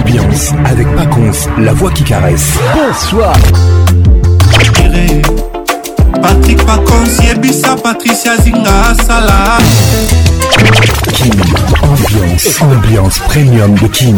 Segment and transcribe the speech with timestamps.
[0.00, 2.58] Ambiance avec Paconce, la voix qui caresse.
[2.74, 3.36] Bonsoir.
[6.22, 9.58] Patrick Paconce, Yebisa, Patricia Zinga, Salah.
[11.12, 11.32] King,
[11.82, 14.16] ambiance, ambiance premium de King.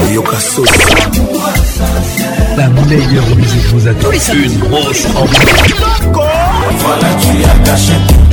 [2.57, 4.11] La meilleure musique vous attend.
[4.35, 6.30] Une grosse ambiance.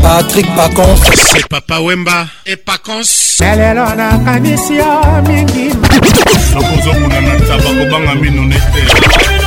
[0.01, 0.95] patrik pacons.
[1.15, 2.27] C'est papa wemba.
[2.45, 3.37] E pacons.
[3.39, 5.73] Lelelo nakanisi yo mingi.
[6.53, 9.46] Nakozokuna na taba kobanga mino nete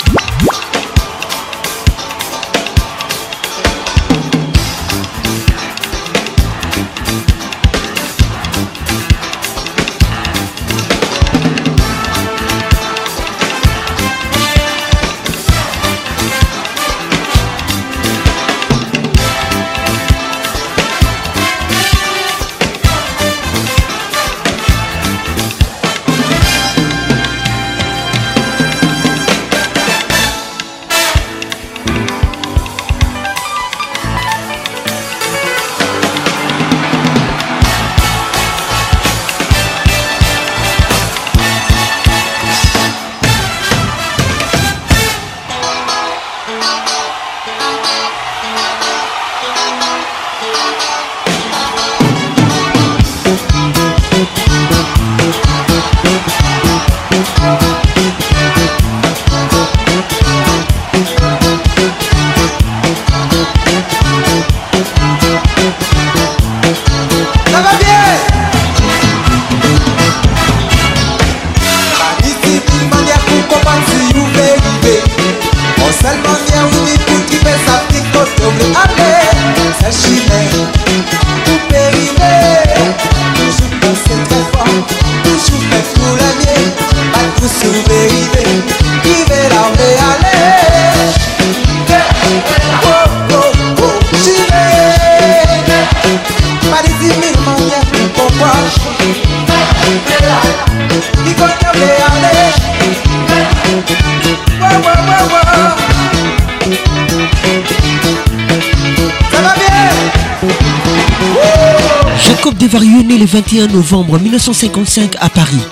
[113.81, 115.65] Novembre 1955 à Paris.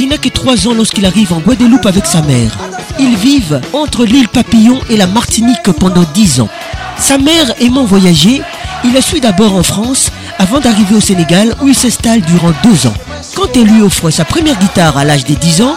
[0.00, 2.58] Il n'a que 3 ans lorsqu'il arrive en Guadeloupe avec sa mère.
[2.98, 6.48] Ils vivent entre l'île Papillon et la Martinique pendant 10 ans.
[6.98, 8.42] Sa mère aimant voyager,
[8.82, 12.88] il a suivi d'abord en France avant d'arriver au Sénégal où il s'installe durant 2
[12.88, 12.94] ans.
[13.36, 15.76] Quand elle lui offre sa première guitare à l'âge de 10 ans,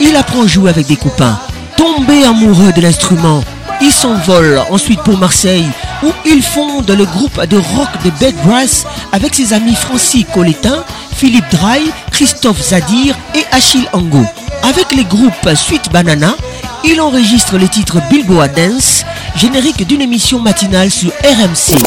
[0.00, 1.40] il apprend à jouer avec des copains.
[1.76, 3.42] Tombé amoureux de l'instrument,
[3.80, 5.66] il s'envole ensuite pour Marseille
[6.04, 10.84] où il fonde le groupe de rock de Bed Brass avec ses amis Francis Coletin,
[11.14, 14.24] Philippe Draille, Christophe Zadir et Achille Ango.
[14.62, 16.36] Avec les groupes Suite Banana,
[16.84, 19.04] il enregistre le titre Bilboa Dance,
[19.36, 21.78] générique d'une émission matinale sur RMC.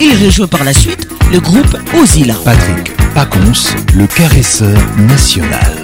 [0.00, 2.34] Il rejoint par la suite le groupe Ozilla.
[2.44, 5.77] Patrick Paconce, le caresseur national.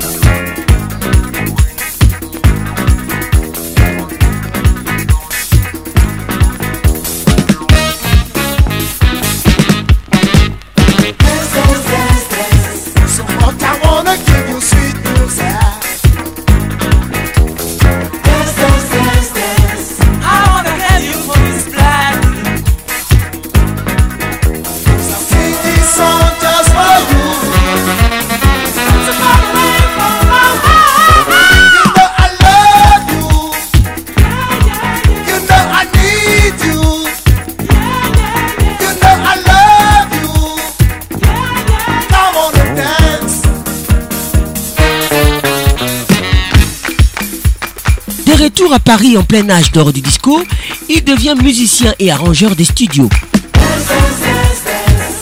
[49.13, 50.43] En plein âge d'or du disco,
[50.89, 53.11] il devient musicien et arrangeur des studios.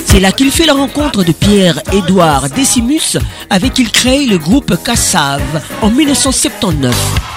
[0.07, 3.19] C'est là qu'il fait la rencontre de Pierre-Édouard Decimus
[3.51, 7.32] avec qui il crée le groupe Cassave en 1979.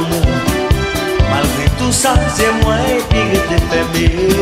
[0.00, 0.56] l'amour.
[1.30, 2.76] Malgré tout ça, c'est moi
[3.10, 4.34] qui te faible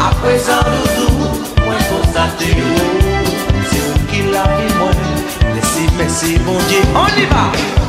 [0.00, 0.64] A présent,
[0.96, 2.54] doudou, moi constaté
[3.70, 4.90] C'est vous qui l'avez, moi
[5.54, 7.87] Laissez, merci, bon Dieu, on y va!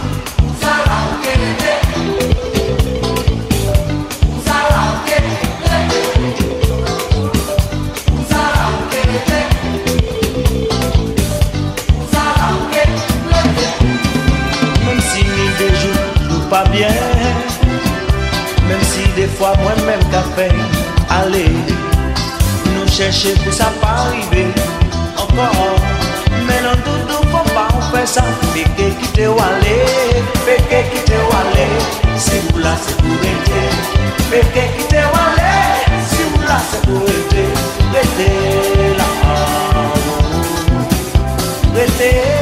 [16.80, 16.96] bien.
[18.68, 20.48] Mem si defwa mwen men ka fe
[21.10, 21.44] Ale
[22.70, 24.46] Nou chèche pou sa pa rive
[25.18, 25.76] Ankor
[26.48, 28.24] Menon doudou pou pa ou fe sa
[28.54, 29.78] Peke ki te wale
[30.46, 31.70] Peke ki te wale
[32.16, 33.64] Si ou la se pou rete
[34.32, 35.54] Peke ki te wale
[36.12, 37.48] Si ou la se pou rete
[37.96, 38.30] Rete
[39.00, 39.10] la
[41.80, 42.39] Rete la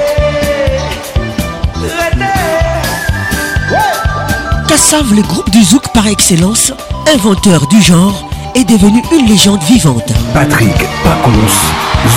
[4.89, 6.71] Kassav, le groupe du zouk par excellence,
[7.13, 10.13] inventeur du genre, est devenu une légende vivante.
[10.33, 11.31] Patrick Pacons,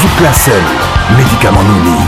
[0.00, 0.62] Zouk la seule,
[1.16, 1.98] médicament Nouni.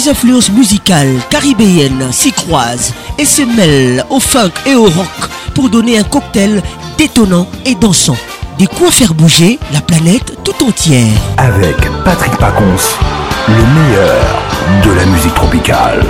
[0.00, 5.68] Les influences musicales caribéennes s'y croisent et se mêlent au funk et au rock pour
[5.68, 6.62] donner un cocktail
[6.96, 8.16] détonnant et dansant.
[8.58, 11.12] Des quoi faire bouger la planète tout entière.
[11.36, 12.96] Avec Patrick Pacons,
[13.48, 14.24] le meilleur
[14.84, 16.02] de la musique tropicale.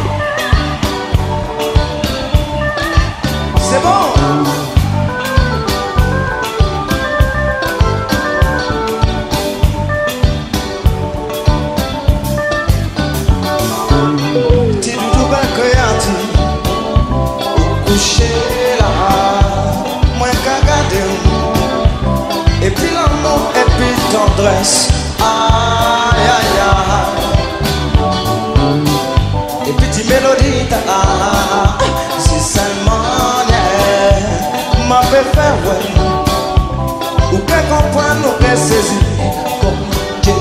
[38.60, 38.98] Kompren ou ke sezi
[39.60, 39.76] Kom
[40.22, 40.34] ke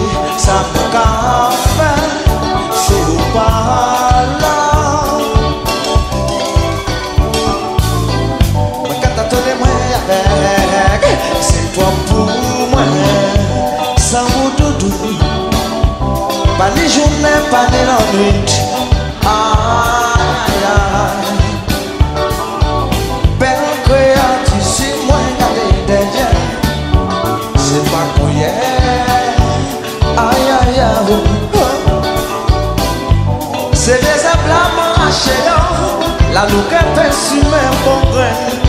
[36.33, 38.01] La louquette est si même bon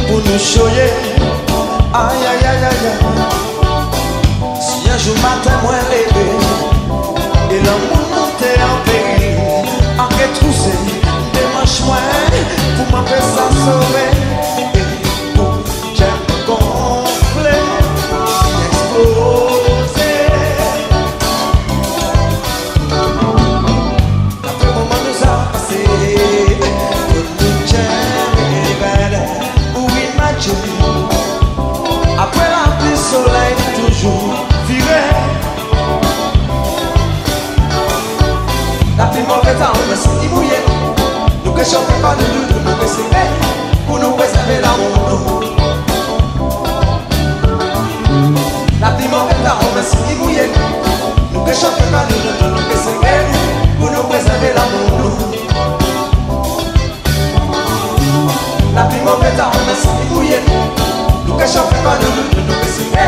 [0.08, 0.90] pour nous choyer.
[1.92, 2.90] Aïe aïe aïe aïe
[4.60, 6.30] Si un jour matin moi levé
[7.52, 9.36] et l'amour monté en péril,
[9.98, 10.70] en retroussé,
[11.34, 11.96] démanche moi
[12.76, 14.19] pour m'appeler ça sauver.
[40.02, 40.58] si ibuye
[41.44, 43.22] nukeshope panududu nukesime
[43.86, 45.16] kunuwezabelaunu
[48.80, 50.44] napimo etaome si ibuye
[51.32, 53.12] nukeshope panududu nukesime
[53.80, 55.10] kunuwezabelaunu
[58.74, 60.38] napimo etaome si ibuye
[61.26, 63.02] nukeshope panududu nukesime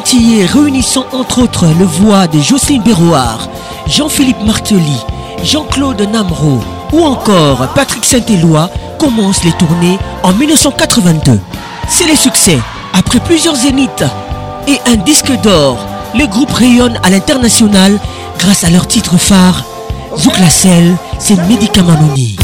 [0.00, 3.48] Réunissant entre autres le voix de Jocelyne Béroard,
[3.88, 4.96] Jean-Philippe Martelly,
[5.42, 6.60] Jean-Claude Namro
[6.92, 11.40] ou encore Patrick Saint-Éloi commencent les tournées en 1982.
[11.88, 12.60] C'est les succès.
[12.92, 14.04] Après plusieurs zéniths
[14.68, 15.78] et un disque d'or,
[16.14, 17.98] le groupe rayonne à l'international
[18.38, 19.64] grâce à leur titre phare,
[20.16, 22.36] Zouk la c'est Médicamanoni.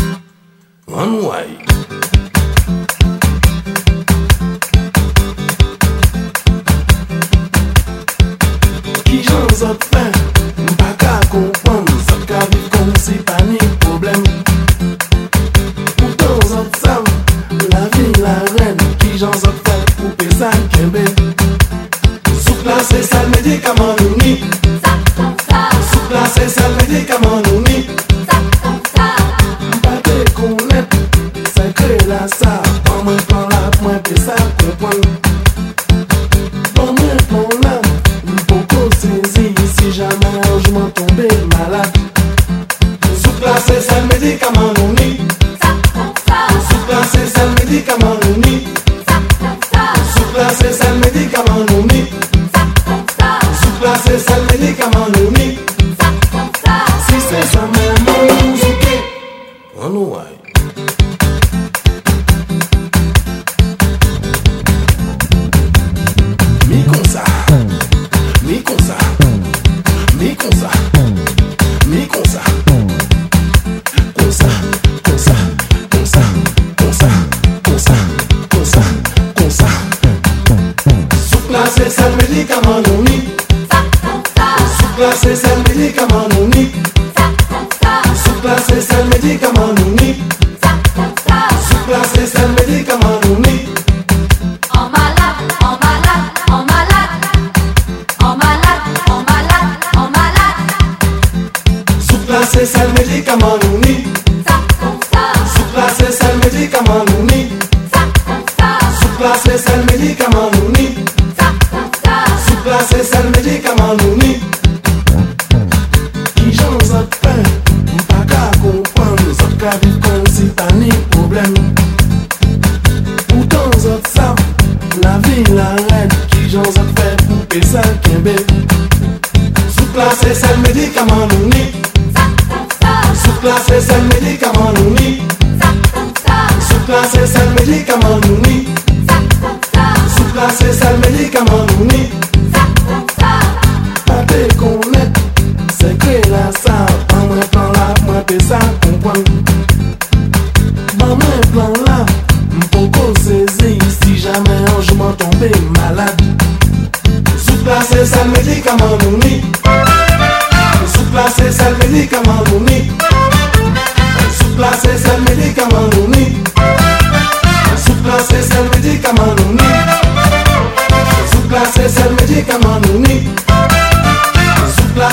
[9.65, 10.04] up.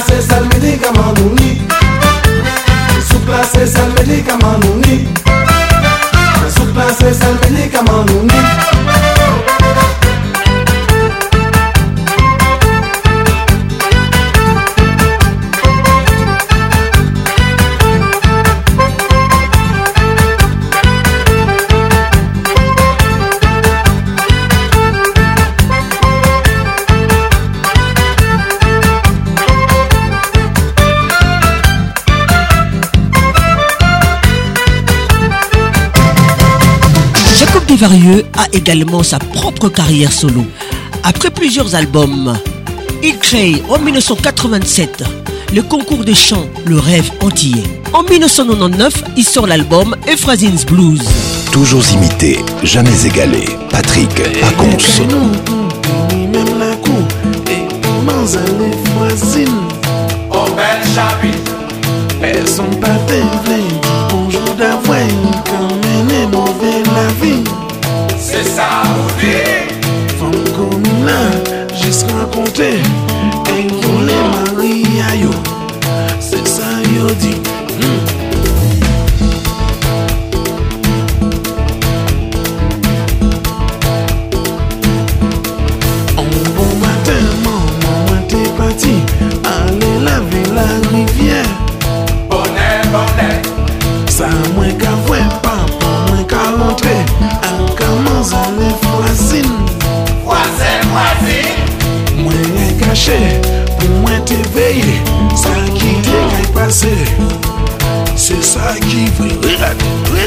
[0.05, 1.62] place c'est le médicament nourri.
[3.08, 5.08] Sous place c'est le médicament nourri.
[6.50, 8.40] Sous place c'est le.
[37.81, 40.45] Favarieux a également sa propre carrière solo.
[41.01, 42.38] Après plusieurs albums,
[43.01, 45.03] il crée en 1987
[45.51, 47.63] le concours de chant Le Rêve Antillais.
[47.91, 51.01] En 1999, il sort l'album Euphrasine's Blues.
[51.51, 53.45] Toujours imité, jamais égalé.
[53.71, 54.77] Patrick Pacons.
[62.21, 63.00] Personne pas
[64.11, 64.55] bonjour
[72.41, 73.00] volonté.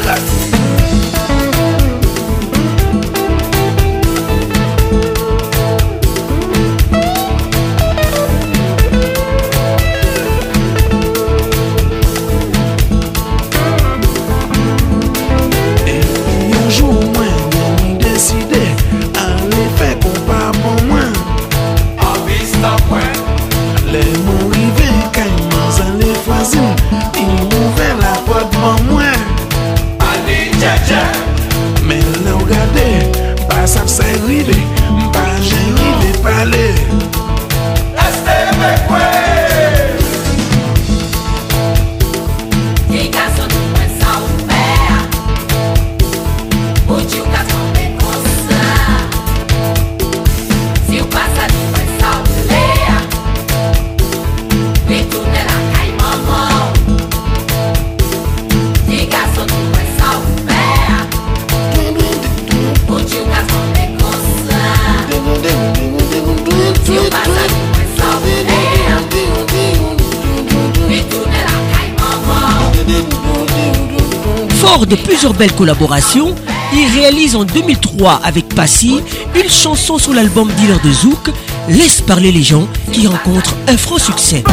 [0.05, 0.44] left
[74.89, 76.35] De plusieurs belles collaborations,
[76.75, 79.01] il réalise en 2003 avec Passy
[79.35, 81.31] une chanson sur l'album Dealer de Zouk,
[81.69, 84.45] Laisse parler les gens, qui rencontre un franc succès.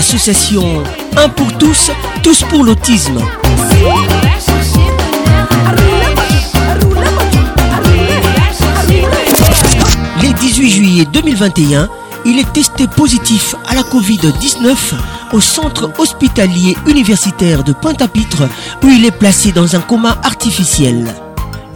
[0.00, 0.82] L'association
[1.18, 1.90] Un pour tous,
[2.22, 3.20] tous pour l'autisme.
[10.22, 11.86] Les 18 juillet 2021,
[12.24, 14.74] il est testé positif à la Covid-19
[15.34, 18.44] au centre hospitalier universitaire de Pointe-à-Pitre
[18.82, 21.14] où il est placé dans un coma artificiel.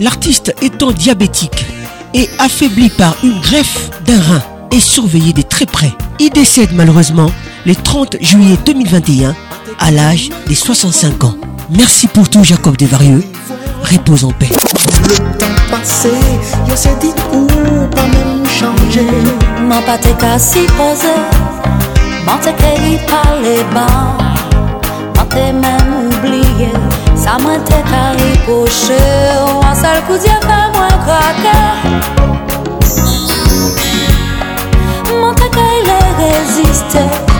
[0.01, 1.67] L'artiste étant diabétique
[2.15, 7.31] et affaibli par une greffe d'un rein et surveillé de très près, il décède malheureusement
[7.66, 9.35] le 30 juillet 2021
[9.79, 11.35] à l'âge de 65 ans.
[11.70, 13.24] Merci pour tout Jacob Desvarieux.
[13.83, 14.50] Repose en paix.
[14.50, 16.11] Le temps passé,
[16.68, 17.46] yo s'est dit ou
[17.94, 19.07] pas même changer.
[19.62, 21.09] M'en pas te ka si pose
[22.27, 24.16] M'en te ke y pale ban
[25.16, 26.72] M'en te même oublié
[27.16, 29.00] Sa mwen te ka ripoche
[29.40, 31.59] Ou an sal kou diya pa mwen krake
[35.20, 37.34] M'en te ka y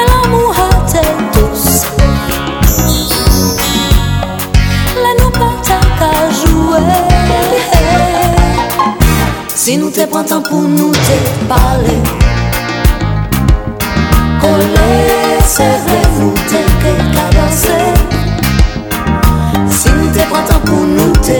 [0.00, 1.02] l'amour a te
[1.38, 1.86] douce
[5.02, 5.30] La nou
[9.54, 10.06] Si te
[10.92, 12.02] te parler
[14.40, 16.60] Coller, serrer, nous te
[17.36, 17.94] danser
[19.70, 21.38] Si nous te prenons temps pour nous te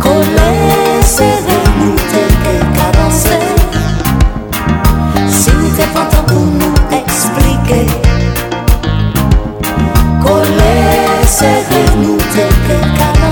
[0.00, 1.53] Coller, serrer, nous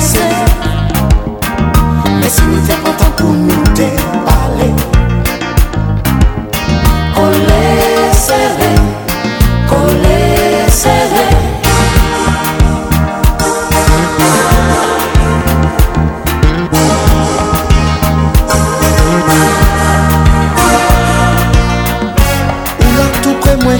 [0.02, 0.18] passé.
[2.20, 3.88] Mais si nous faisons content pour nous te
[4.24, 4.72] parler,
[7.14, 8.80] qu'on laisserait,
[9.68, 11.38] qu'on laisserait.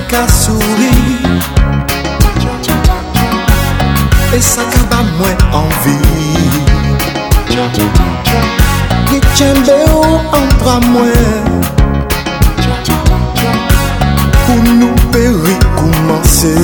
[0.09, 1.02] Qu'à sourire
[4.33, 5.97] E sa ka ba mwen anvi.
[9.13, 11.61] Ye tjenbe ou an pra mwen.
[14.47, 16.55] Pou nou peri koumanse.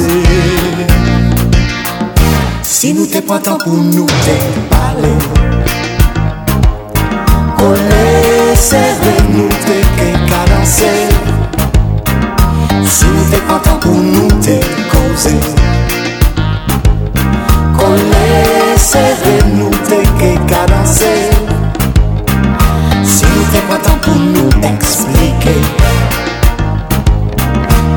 [2.64, 4.38] Si nou te pwantan pou nou te
[4.72, 5.12] pale.
[7.61, 8.04] Kole
[8.57, 10.92] seve nou te ke kadanse
[12.88, 14.57] Si nou te pwantan pou nou te
[14.88, 15.37] koze.
[18.79, 21.31] Coller, serrer, nous te que cadencer.
[23.05, 25.61] Si nous te prenons pour nous expliquer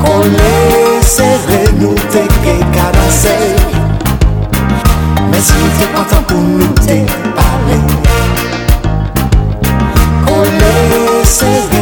[0.04, 3.54] Coller, serrer, nous te que cadencer.
[5.30, 6.96] Mais si nous te prenons pour nous te
[7.36, 7.82] parler
[10.26, 11.81] Coller, serrer,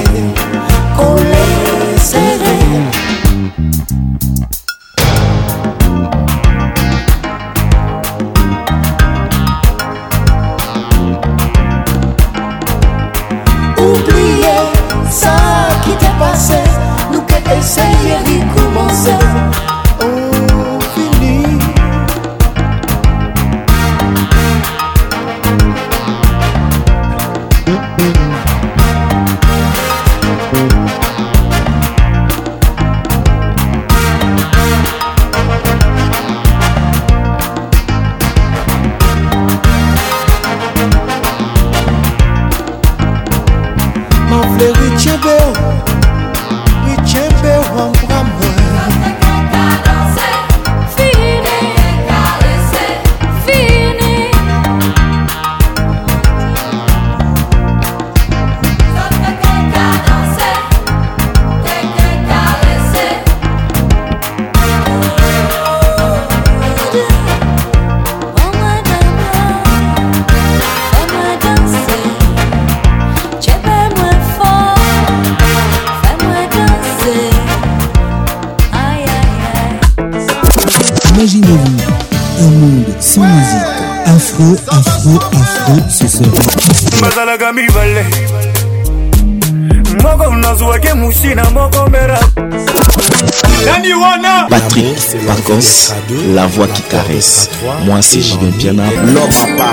[95.51, 95.95] Pacos,
[96.33, 97.51] la voix qui caresse.
[97.85, 99.73] Moi c'est Julien Piana, l'homme à part.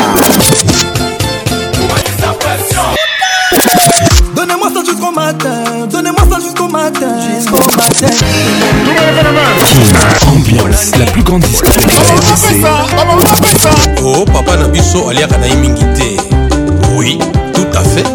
[4.36, 5.88] Donnez-moi ça jusqu'au matin.
[5.92, 7.16] Donnez-moi ça jusqu'au matin.
[7.36, 8.08] Jusqu'au matin.
[10.28, 11.86] Ambiance, la plus grande discothèque
[14.04, 16.18] oh papa na biso aliaka na ye mingi te.
[16.96, 17.20] Oui
[17.54, 18.06] tout à fait.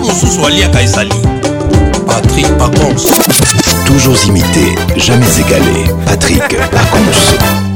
[0.00, 1.10] Mosusu aliaka ezali.
[2.06, 3.10] Patrik pacons
[3.92, 5.84] Toujours imité, jamais égalé.
[6.06, 7.71] Patrick Pacons.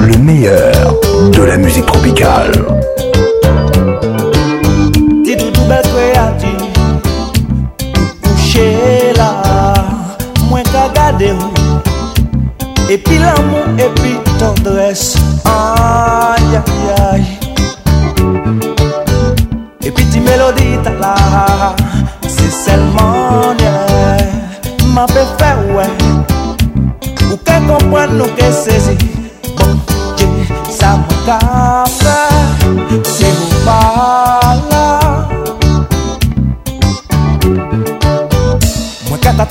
[0.00, 0.94] Le meilleur
[1.32, 2.52] de la musique tropicale.
[5.24, 6.54] Ti doudou bel kreati
[8.22, 9.30] Kouche la
[10.50, 11.52] Mwen ka gade ou
[12.90, 15.14] Epi l'amou epi tendres
[15.46, 17.24] Ay ay ay
[19.86, 21.14] Epi ti melodi ta la
[22.26, 23.72] Se selman ye
[24.92, 25.88] Ma pe fe wè
[27.30, 28.98] Ou ke kompren nou ke sezi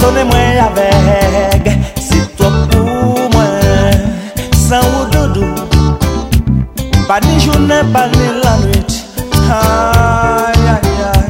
[0.02, 1.68] Batone mwen avek
[2.02, 3.94] Se to pou mwen
[4.58, 5.54] San ou doudou
[7.08, 8.92] Pa ni jounen, pa ni la nwit
[9.46, 11.30] Ay, ay, ay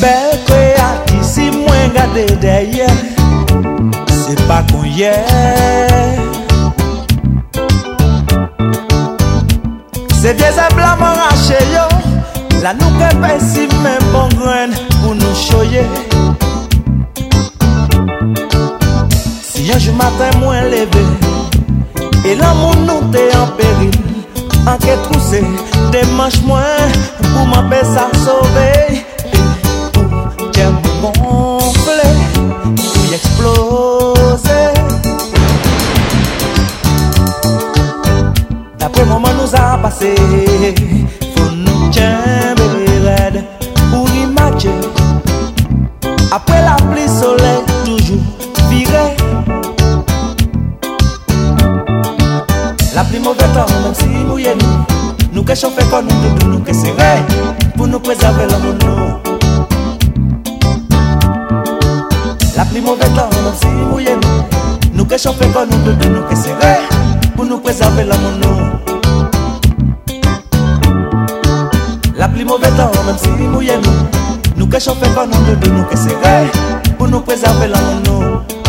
[0.00, 2.88] Bel kwe ati si mwen gade deye
[4.10, 5.14] Se pa konye
[10.18, 11.86] Se deze blan mwen rache yo.
[12.64, 15.86] La nou ke pe si men bon gren Pou nou choye
[19.74, 21.02] Si yon jou matin mwen leve
[22.24, 23.90] E lan moun nou te en peril
[24.70, 25.40] Anke trouse
[25.90, 28.68] Demanche mwen Pou mwen pe sa sove
[29.96, 32.06] pou jem gonfle
[32.38, 34.60] Pou y explose
[38.78, 40.14] Dapre moman nou a pase
[41.34, 41.90] Fou nou
[53.24, 54.74] mouvè tan, mèm si mouye nou
[55.34, 57.10] Nou ke chanfè kon nou doudou, nou ke serè
[57.76, 59.04] Pou nou prezave la moun nou
[62.56, 64.36] La pli mouvè tan, mèm si mouye nou
[64.98, 66.74] Nou ke chanfè kon nou doudou, nou ke serè
[67.36, 68.58] Pou nou prezave la moun nou
[72.20, 73.96] La pli mouvè tan, mèm si mouye nou
[74.58, 76.36] Nou ke chanfè kon nou doudou, nou ke serè
[76.98, 78.63] Pou nou prezave la moun nou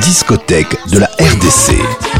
[0.00, 2.19] discothèque de la RDC.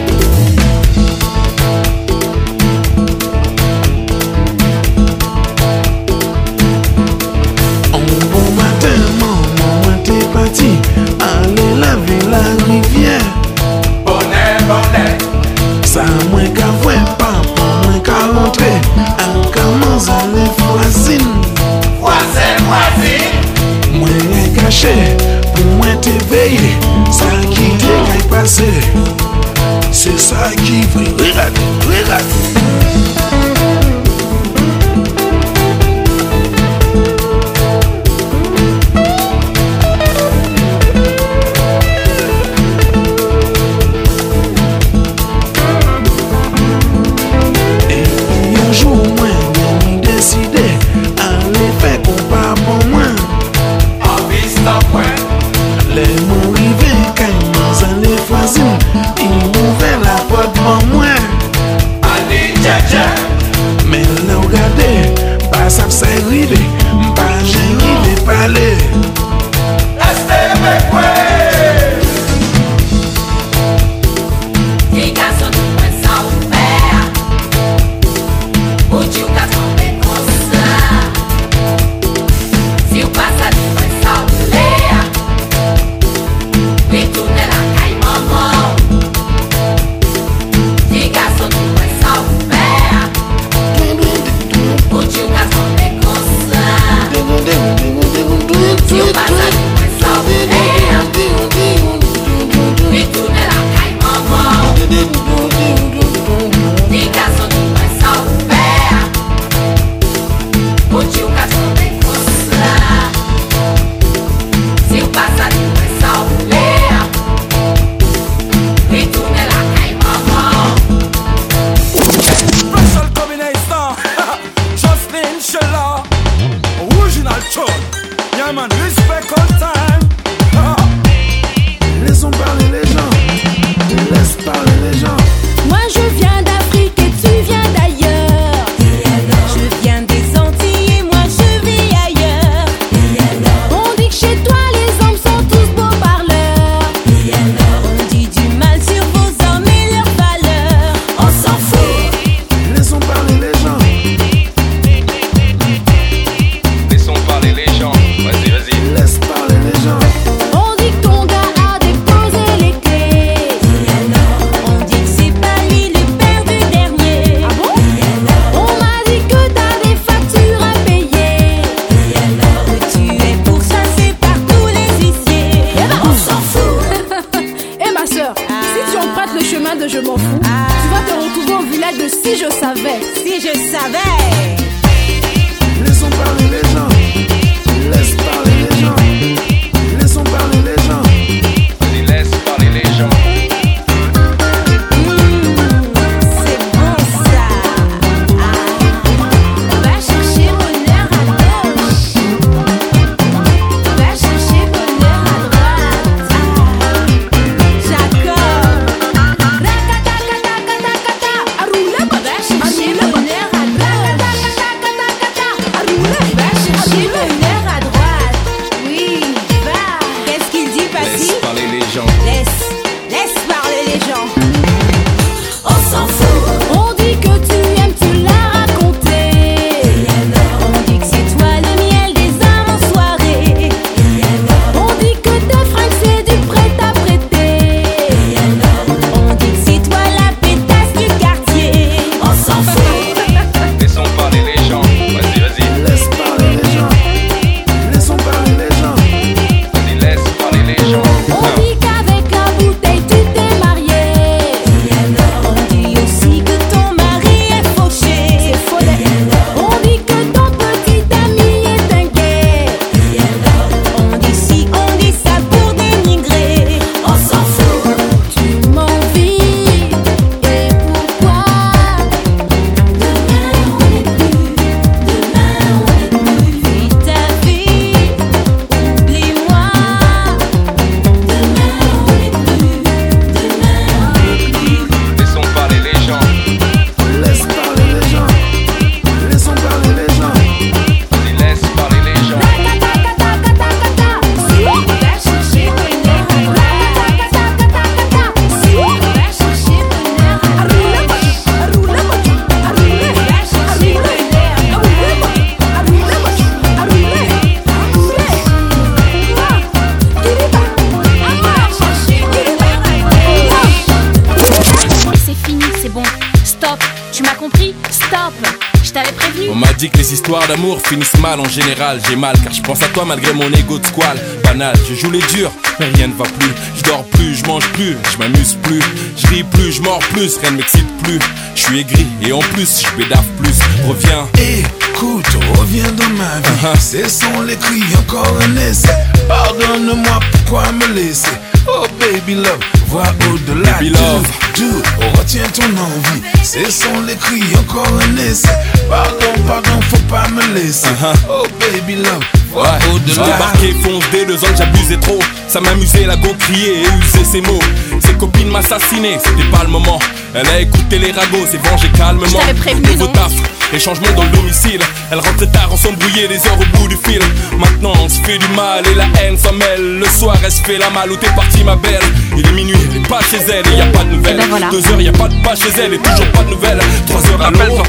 [320.11, 322.01] Les histoires d'amour finissent mal en général.
[322.05, 324.19] J'ai mal car je pense à toi malgré mon ego de squal.
[324.43, 326.51] Banal, je joue les durs, mais rien ne va plus.
[326.75, 328.81] Je dors plus, je mange plus, je m'amuse plus.
[329.15, 331.17] Je ris plus, je mords plus, rien ne m'excite plus.
[331.55, 333.57] Je suis aigri et en plus, je bédave plus.
[333.87, 334.27] Reviens.
[334.37, 336.81] Écoute, reviens dans ma vie.
[336.81, 338.89] Ce sont les cris, encore un essai.
[339.29, 341.31] Pardonne-moi, pourquoi me laisser?
[341.69, 343.75] Oh baby love, vois au-delà.
[343.75, 344.50] Baby love.
[344.61, 346.21] Do, do, retiens ton envie.
[346.43, 348.47] Ce sont les cris, encore un essai.
[348.87, 350.87] Pardon, pardon, faut pas me laisser.
[351.27, 352.67] Oh baby love, Ouais,
[353.07, 355.19] je débarquais, fonce dès deux ans j'abusais trop.
[355.47, 357.59] Ça m'amusait, la go crier et user ses mots.
[358.05, 359.99] Ses copines m'assassinaient, c'était pas le moment.
[360.35, 362.25] Elle a écouté les ragots, s'est vengée calmement.
[362.25, 363.31] Je prévenu, Nouveau taf,
[363.73, 364.81] et changement dans le domicile.
[365.11, 367.21] Elle rentrait tard, on s'embrouillait des heures au bout du fil.
[367.57, 369.99] Maintenant on se fait du mal et la haine s'en mêle.
[369.99, 372.03] Le soir elle se fait la malle où t'es partie ma belle?
[372.37, 374.39] Il est minuit, elle est pas chez elle et y a pas de nouvelles.
[374.51, 374.67] Voilà.
[374.69, 376.79] Deux heures, y a pas de pas chez elle et toujours pas de nouvelles.
[377.07, 377.81] Trois heures à l'eau,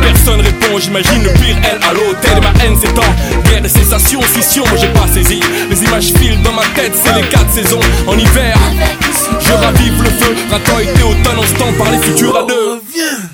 [0.00, 0.78] personne répond.
[0.78, 2.40] J'imagine le pire, elle à l'hôtel.
[2.42, 3.02] Ma haine s'étend,
[3.44, 5.40] guerre et cessation, scission, j'ai pas saisi.
[5.70, 7.80] Les images filent dans ma tête, c'est les quatre saisons.
[8.06, 8.56] En hiver,
[9.38, 10.34] je ravive le feu.
[10.80, 12.82] Été, automne, on se tend par les futurs à deux.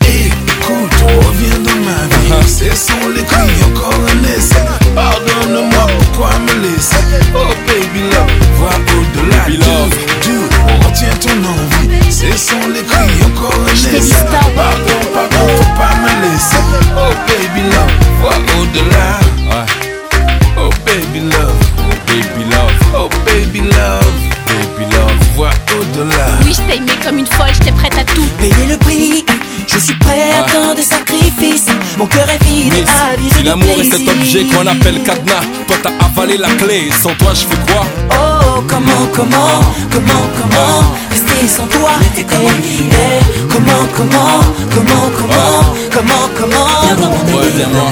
[0.02, 2.48] Écoute, reviens dans ma vie.
[2.48, 4.66] Ce sont les cris, encore un essai.
[4.94, 6.96] Pardonne-moi, pourquoi me laisser?
[7.34, 9.44] Oh baby love, vois au-delà.
[9.44, 9.94] Baby love.
[10.24, 12.10] Do, do, retiens ton envie.
[12.10, 14.14] Ce sont les cris, encore un t'ai dit essai.
[14.14, 14.54] stop.
[14.56, 16.56] Pardon, pardon, faut pas me laisser.
[16.96, 19.20] Oh baby love, vois au-delà.
[20.56, 21.54] Oh baby love,
[22.06, 24.27] Baby love, oh baby love, baby love.
[26.44, 28.24] Oui, je t'ai aimé comme une folle, j'étais prête à tout.
[28.38, 29.24] Payer le prix,
[29.66, 31.66] je suis prêt à tant de sacrifices.
[31.96, 32.72] Mon cœur est vide,
[33.12, 36.90] avide si l'amour est cet objet qu'on appelle cadenas, toi t'as avalé la clé.
[37.02, 37.84] Sans toi, je fais quoi?
[38.12, 42.24] Oh, comment, comment, comment, comment Rester sans toi, Eh, eh,
[43.48, 44.40] Comment, comment,
[44.72, 46.80] comment, comment, comment, comment?
[46.86, 47.90] Viens dans mon.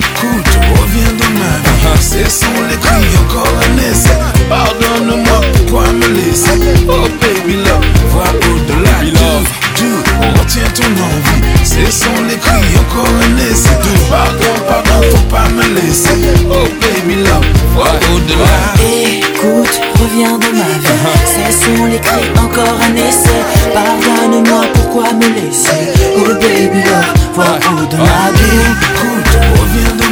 [0.00, 1.71] Écoute, reviens dans ma vie.
[2.00, 4.18] Ce sont les cris, encore un essai.
[4.48, 6.58] Pardonne-moi, pourquoi me laisser?
[6.88, 9.02] Oh baby love, vois au-delà.
[9.04, 9.48] Love.
[9.78, 11.42] Do, do, retiens ton envie.
[11.64, 13.70] Ce sont les cris, encore un essai.
[14.10, 16.10] Pardon, pardon, faut pas me laisser.
[16.50, 18.74] Oh baby love, vois au-delà.
[18.78, 23.42] Écoute, reviens dans ma vie Ce sont les cris, encore un essai
[23.74, 25.90] Pardonne-moi, pourquoi me laisser?
[26.16, 30.11] Oh baby love, vois au-delà Écoute, reviens dans ma vie.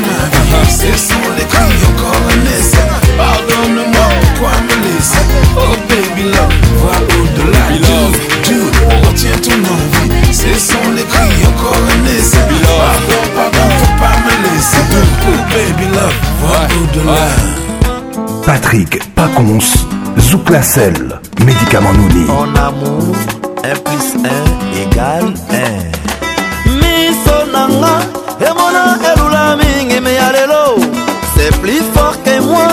[0.68, 2.86] Ce sont les cris, encore un essai.
[3.16, 5.26] Pardonne-moi, pourquoi me laisser?
[5.56, 7.62] Oh baby love, vois au-delà.
[7.68, 8.18] Baby love.
[8.48, 10.32] Do, do, retiens ton envie.
[10.32, 11.70] Ce sont les cris, encore.
[12.80, 14.84] Pardon, pardon, faut pas me laisser.
[15.26, 17.26] Oh baby love, vois au-delà.
[18.46, 19.70] Patrick Pacons,
[20.18, 22.26] Zouk Lassel, médicament Nouni.
[22.30, 23.14] En amour,
[23.62, 24.28] 1 plus 1
[24.82, 26.70] égale 1.
[26.70, 27.94] Miso nanga,
[28.40, 30.49] emona elula mingi me ya lelo.
[30.49, 30.49] C'est
[31.70, 32.68] plus fort que moi,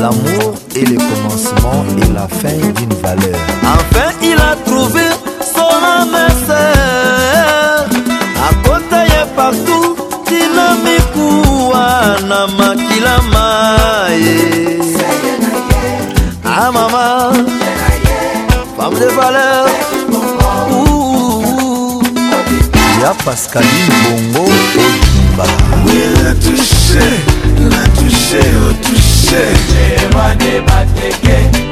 [0.00, 3.38] L'amour est le commencement et la fin d'une valeur.
[3.64, 5.07] Enfin, il a trouvé
[23.24, 23.94] pascaline
[24.32, 25.46] bongo odimba.
[26.22, 27.06] Natouche
[27.58, 29.42] natouche otouche
[30.02, 31.67] emadeba teke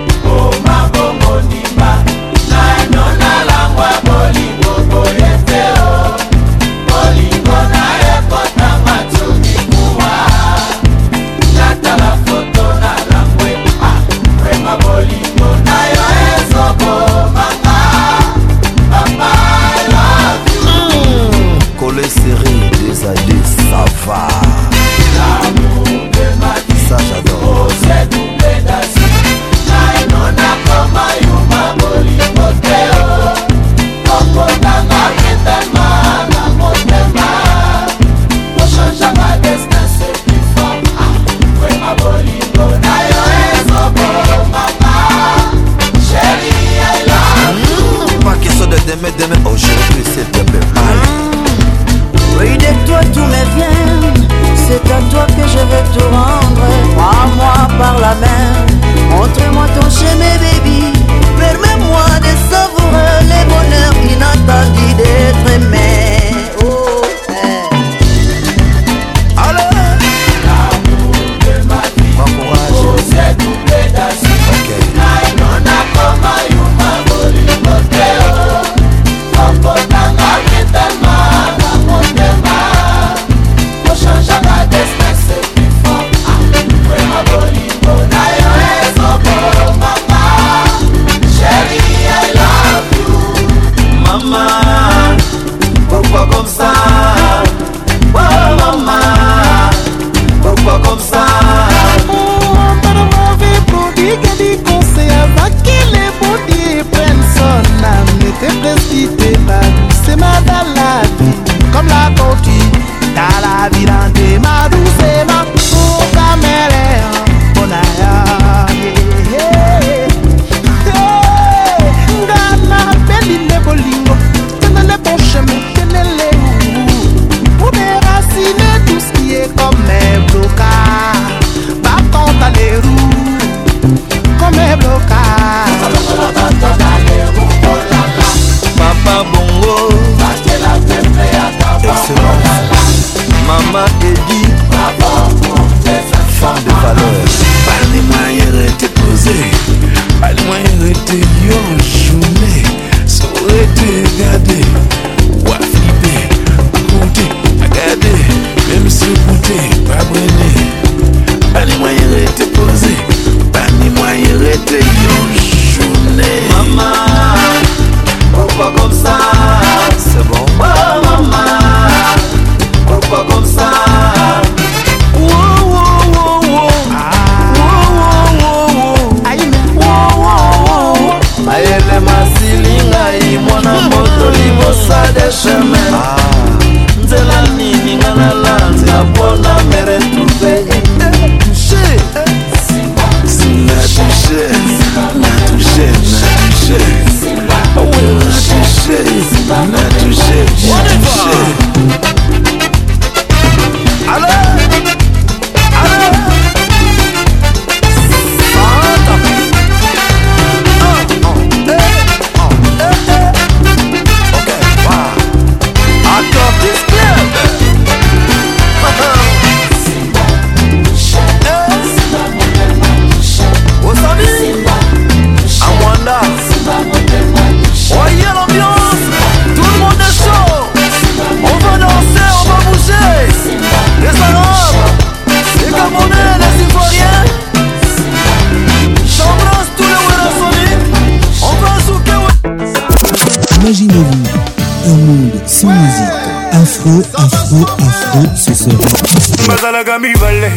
[249.86, 250.52] kaka mibale.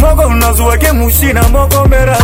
[0.00, 2.18] Moko nazwaki musi na moko mbera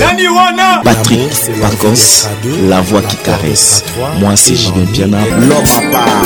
[0.00, 0.80] nani wana!
[0.84, 2.28] Patrik pacos
[2.68, 3.84] la voix qui caresse.
[4.20, 6.22] Moi c'est jibin piana l'homme à part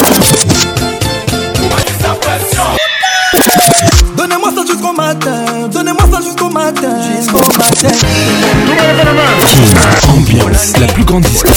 [4.17, 7.89] Donnez-moi ça jusqu'au matin, donnez-moi ça jusqu'au matin, jusqu'au matin.
[10.11, 11.49] Ambiance, la plus grande disco.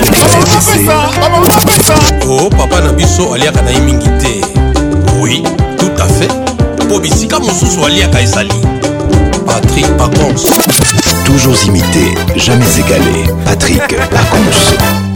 [2.30, 4.42] Oh papa Nabiso aliaka na mingi te.
[5.20, 5.44] Oui.
[5.82, 6.32] tout à fait.
[6.86, 8.62] Mpo bisika mosusu aliaka ezali.
[9.46, 10.46] Patrik pacons.
[11.26, 13.26] Toujours imité jamais égalé.
[13.46, 15.11] Patrik pacons.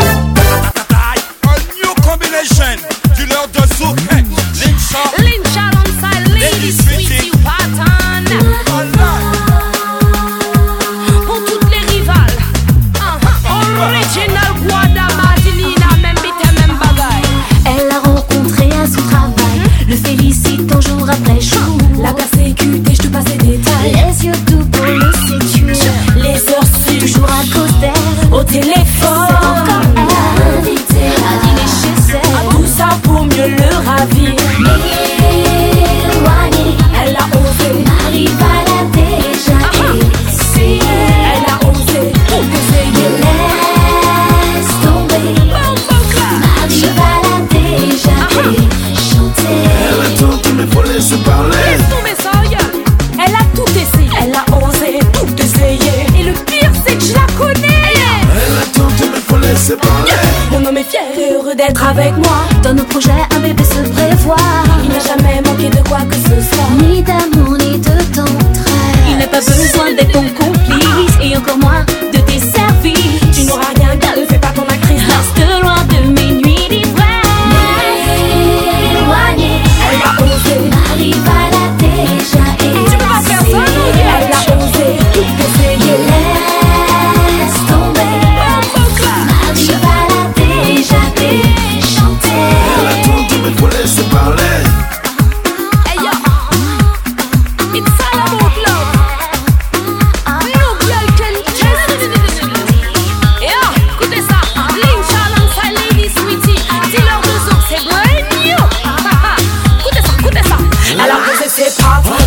[111.57, 112.24] hip hop.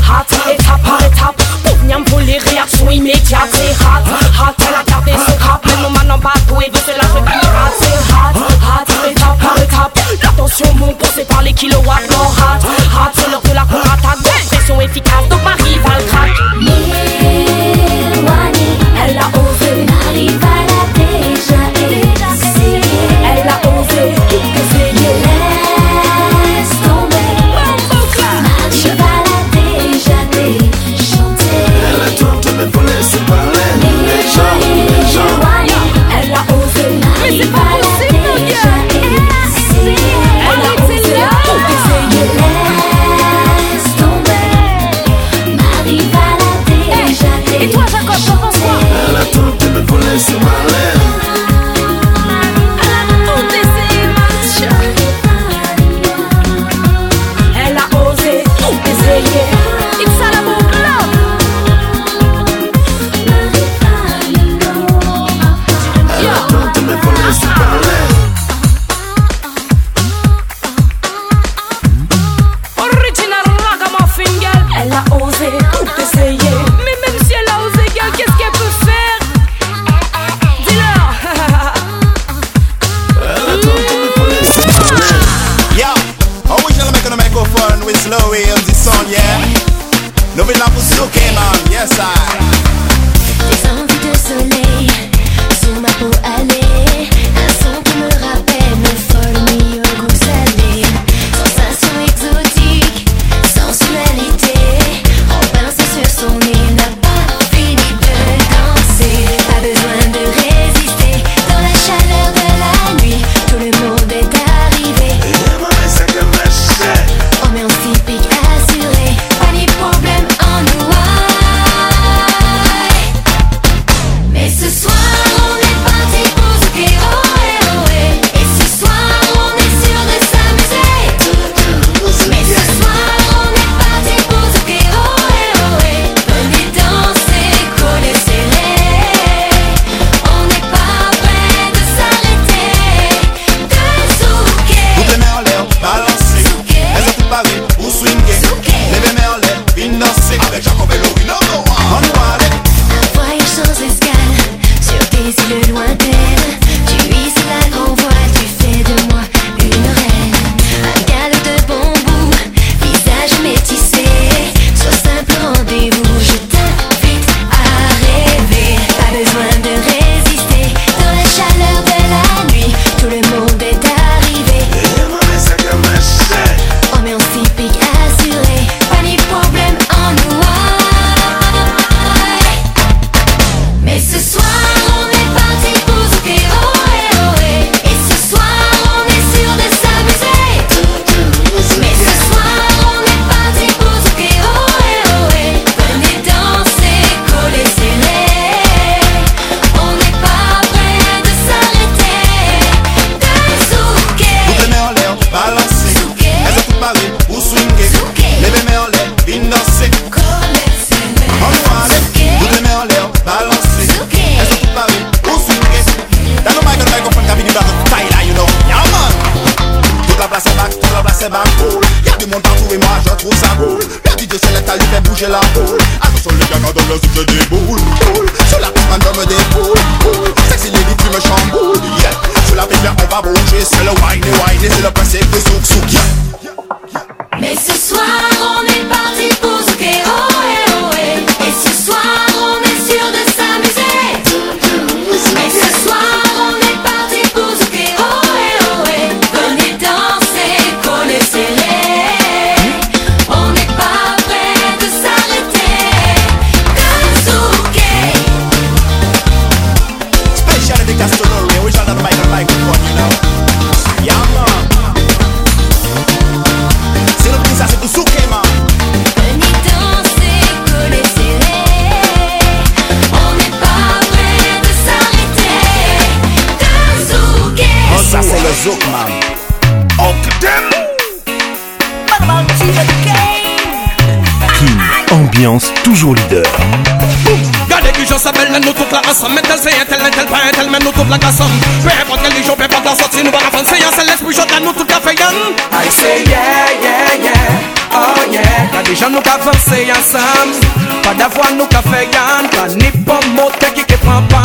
[289.09, 292.23] ensemble Mettre le sien, tel, tel, pas tel, même nous trouve la casse Peu importe
[292.23, 293.59] quelle religion, peu importe la sortie, nous va la
[293.97, 296.39] C'est l'esprit, je nous tout à fait I say yeah,
[296.83, 298.43] yeah, yeah, oh yeah.
[298.73, 300.57] Quand des gens nous avancer ensemble
[301.03, 302.09] Pas d'avoir nous qu'à faire
[302.51, 304.43] Pas ni pas mot, qui qui prend pan.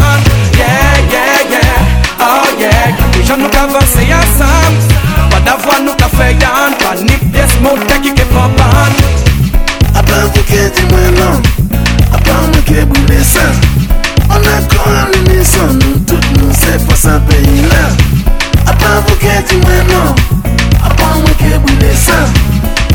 [0.56, 0.66] Yeah,
[1.12, 1.60] yeah, yeah,
[2.20, 2.70] oh yeah.
[2.98, 6.36] Quand des gens nous avancer ensemble Pas d'avoir nous qu'à faire
[6.80, 9.24] Pas ni pièce mot, qui qui prend pan.
[9.96, 11.42] Apan mwen ke di mwen lan
[12.14, 13.63] Apan mwen ke bou lesan
[17.04, 17.84] sapeyila
[18.66, 20.16] abavuke dimeno
[20.86, 22.18] abamuke bulesa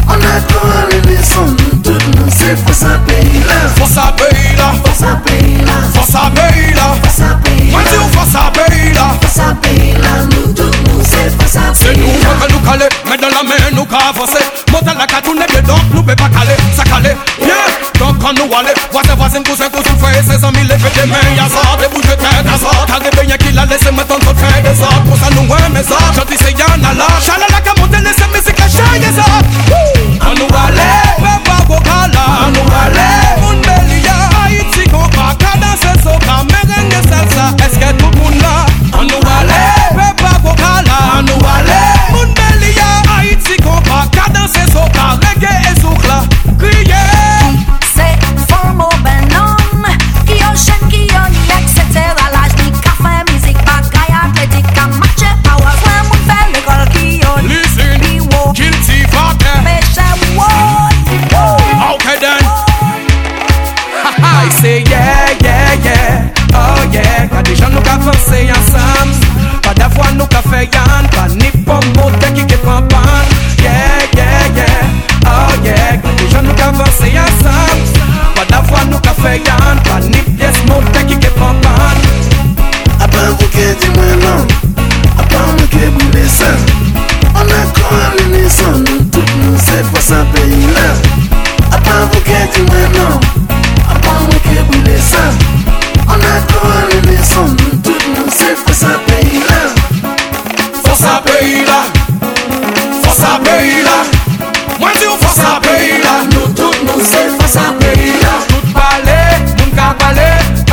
[0.09, 13.43] onakoaleleson tudu se fosapeyila fosapeyila fosapeyila fosapeyila fosapeyila fosapeyila fosapeyila nutudu se fosapeyila kalukale medala
[13.43, 14.43] menu kavose
[14.73, 19.97] motala katune bedon lube bakale sakale yeah donc on nous allait voici voici cousin cousin
[20.01, 22.87] frère c'est amis les fait des mains y'a ça des bouches de tête à ça
[22.87, 23.18] t'as des
[23.59, 25.05] la laisser me tendre faire des ordres.
[25.05, 27.48] Pour ça nous ouais mes ordres Je dis c'est y'en a là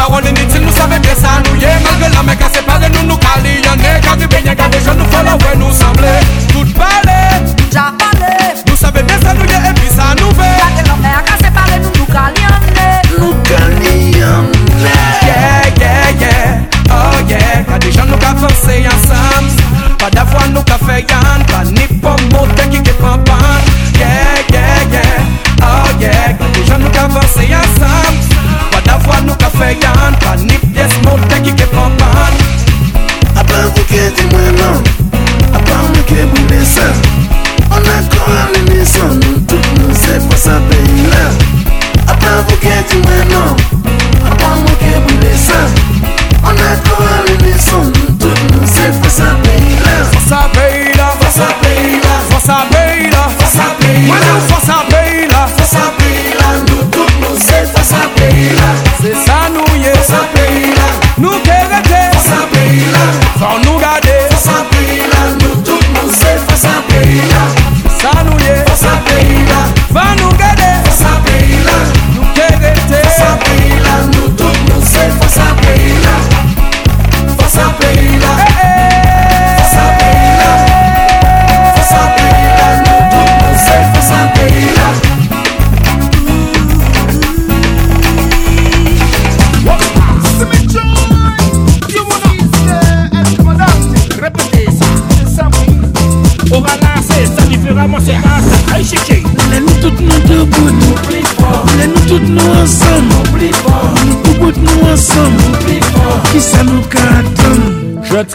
[0.05, 0.44] I want to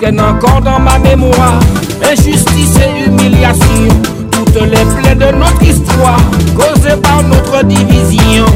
[0.00, 1.60] traîne encore dans ma mémoire.
[2.02, 3.88] Injustice et humiliation,
[4.30, 6.20] toutes les plaies de notre histoire,
[6.56, 8.46] causées par notre division.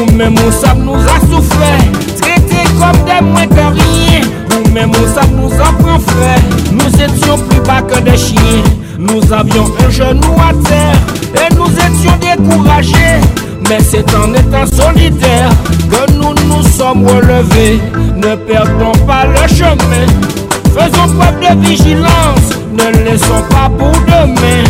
[0.00, 1.78] où même on nous a souffert,
[2.20, 4.20] traités comme des moins que rien.
[4.50, 5.98] Nous-mêmes, on nous a prend
[6.72, 8.62] nous étions plus bas que des chiens.
[8.98, 10.96] Nous avions un genou à terre
[11.34, 13.20] et nous étions découragés.
[13.68, 15.50] Mais c'est en étant solidaires
[15.90, 17.80] que nous nous sommes relevés.
[18.16, 20.33] Ne perdons pas le chemin.
[20.74, 24.64] Faisons preuve de vigilance, ne laissons pas pour demain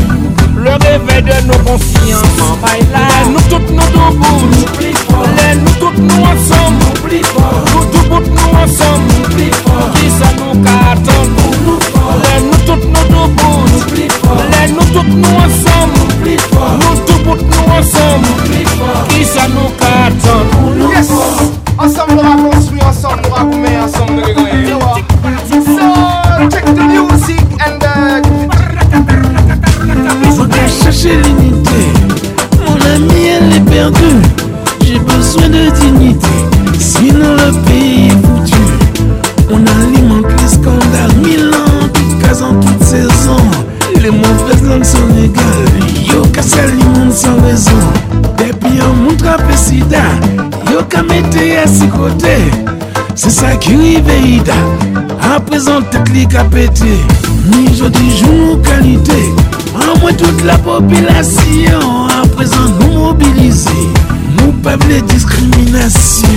[0.55, 2.23] le réveil de nos consciences.
[2.93, 4.47] Laisse-nous toutes nous tout bout,
[5.37, 6.85] laisse-nous toutes nous ensemble,
[7.75, 9.09] nous tout bout nous ensemble,
[9.95, 11.33] qui ça nous cartonne?
[12.23, 13.65] Laisse-nous toutes nous tout bout,
[14.51, 15.97] laisse-nous toutes nous ensemble,
[16.81, 18.29] nous tout bout nous ensemble,
[19.09, 21.64] qui ça nous cartonne?
[50.95, 52.37] kamete ya sikote.
[53.17, 54.43] C'est ça qui arrive
[55.21, 56.83] À présent tête li kapete
[57.51, 59.33] Mise du qualité.
[59.75, 62.07] En moins toute la population.
[62.23, 63.71] À présent nous mobiliser.
[64.37, 66.29] Nous pas les discrimination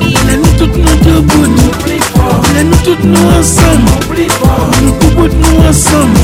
[0.00, 1.48] Voulez-nous toutes nous debout
[2.42, 3.90] Voulez-nous toutes nous ensemble.
[4.82, 6.20] Nous tout nous ensemble.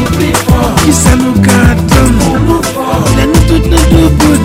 [0.84, 1.94] Qui ça nous gâte
[3.06, 4.36] Voulez-nous toutes nous debout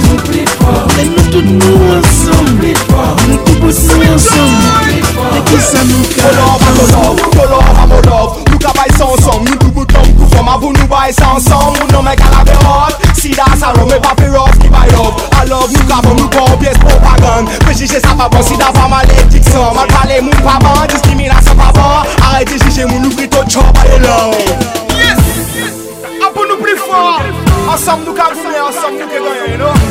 [0.89, 3.10] Voulez-nous toutes nous ensemble.
[3.73, 5.01] sing ensemble
[5.37, 6.29] E ki sa nous ka
[7.35, 11.13] Kolor, amolov Nou ka bay sa ansom Nou tou boutom kou foma Vou nou bay
[11.13, 14.71] sa ansom Moun nou men kalave hot Si sa rom E pa fe rof ki
[14.73, 18.43] bay love A love nou ka vom Nou kon piyes propagande Prejije sa pa bon
[18.43, 19.21] Si da fama le
[19.75, 23.87] Mal pale moun pa ban Diskriminasyon pa ban Arrete jije moun Nou brito chop a
[23.87, 23.99] de
[25.01, 25.23] Yes,
[26.27, 27.21] apou nou pli fwa
[27.71, 29.90] Ansam nou ka goume Ansam nou ke ganyan, you know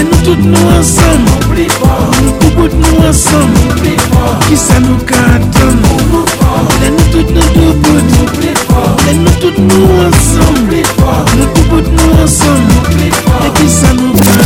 [0.00, 1.28] Mais nous toutes nous ensemble.
[1.44, 3.52] Oublie pas Nous toutes nous ensemble.
[3.68, 8.54] Oublie pas Qui ça nous cartonne Oublie pas Mais nous toutes nous deux bouts Oublie
[8.66, 10.62] pas Mais nous toutes nous ensemble.
[10.62, 12.72] Oublie pas Nous toutes nous ensemble.
[12.88, 14.39] Oublie pas Et qui ça nous cartonne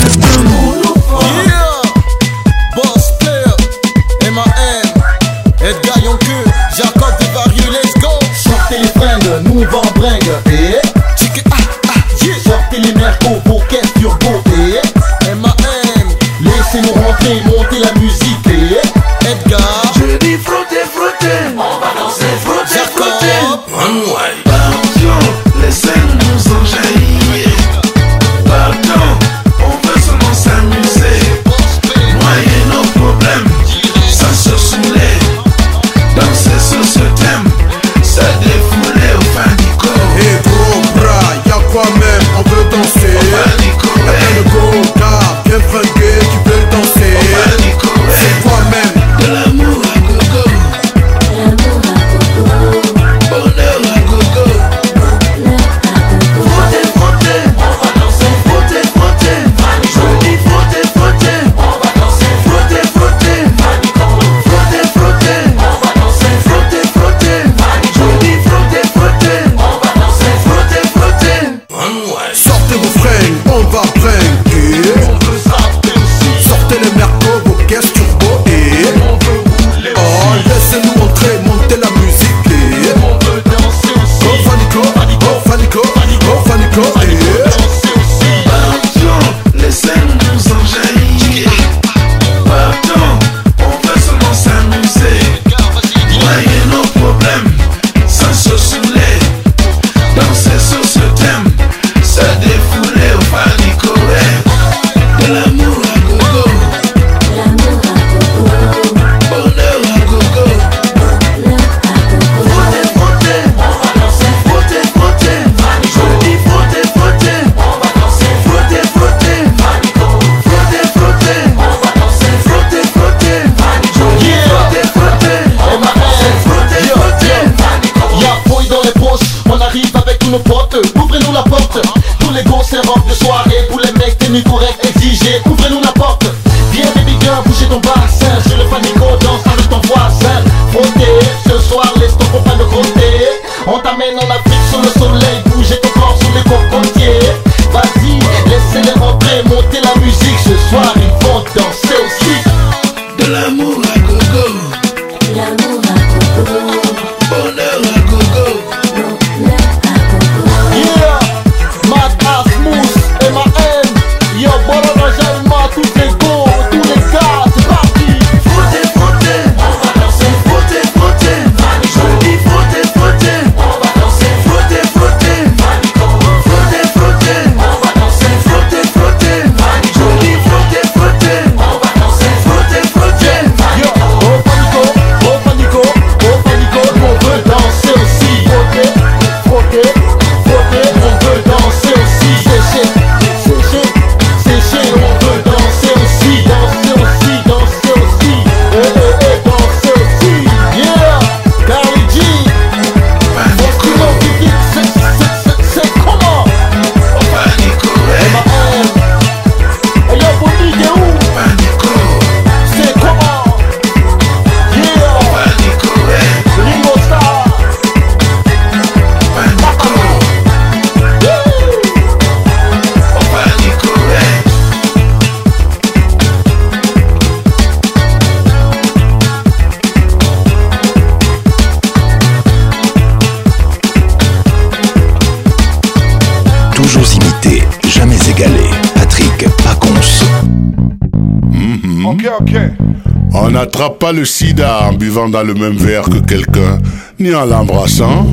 [243.64, 246.78] n'attrape pas le sida en buvant dans le même verre que quelqu'un,
[247.18, 248.26] ni en l'embrassant,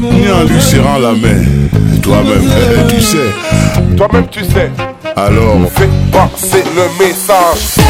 [0.00, 1.44] ni en lui serrant la main.
[2.02, 2.50] Toi-même,
[2.88, 3.18] tu sais.
[3.98, 4.70] Toi-même, tu sais.
[5.14, 7.84] Alors, fais passer le message.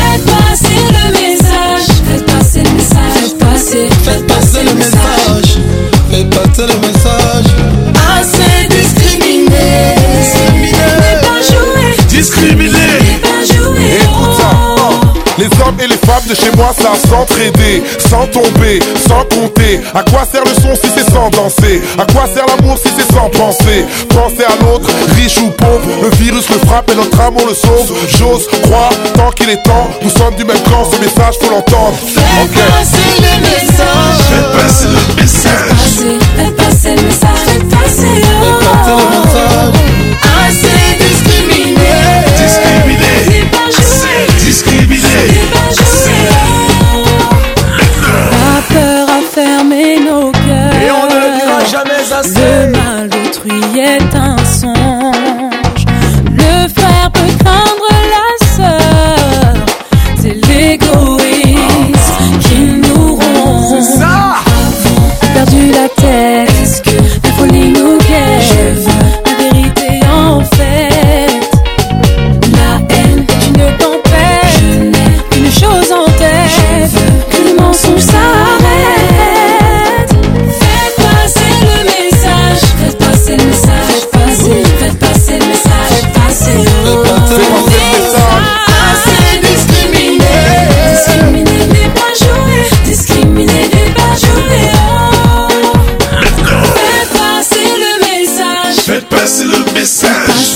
[16.27, 19.81] De chez moi savent s'entraider, sans tomber, sans compter.
[19.95, 21.83] À quoi sert le son si c'est sans danser?
[21.99, 23.87] À quoi sert l'amour si c'est sans penser?
[24.09, 27.95] Penser à l'autre, riche ou pauvre, le virus le frappe et notre amour le sauve.
[28.09, 31.97] J'ose croire, tant qu'il est temps, nous sommes du même camp, ce message faut l'entendre.
[31.99, 34.19] Faites passer le message.
[34.53, 36.28] Passer le message.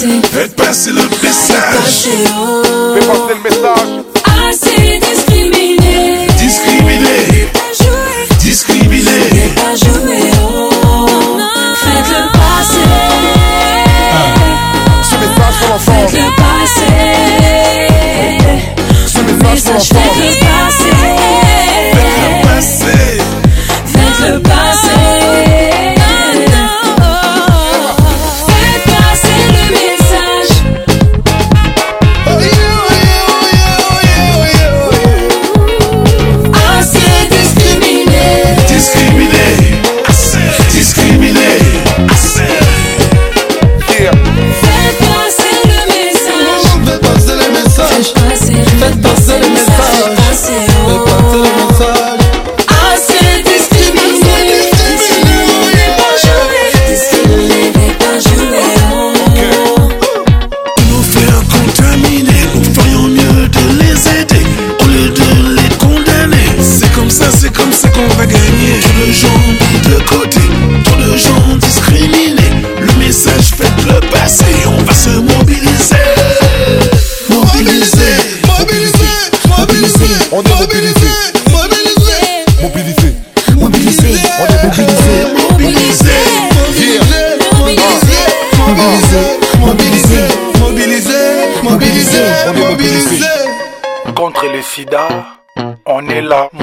[0.07, 0.23] Message.
[0.33, 2.09] Faites passer le message.
[2.39, 2.95] oh.
[2.95, 4.12] Fais passer le message.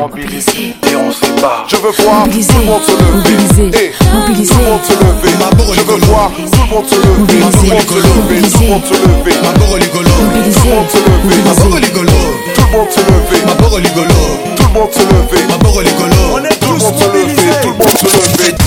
[0.09, 0.73] et.
[1.67, 2.25] Je veux voir
[2.93, 3.35] lever.
[3.63, 3.91] Lever.
[5.75, 6.31] Je veux voir
[6.69, 7.31] tout se lever.
[8.81, 9.33] Tout lever.
[12.55, 12.65] Tout le monde lever.
[12.65, 13.35] Tout le monde se lever.
[14.55, 15.45] Tout le monde se lever.
[16.59, 17.37] Tout le monde se lever.
[17.61, 18.49] Tout le monde se lever.
[18.49, 18.58] Lever.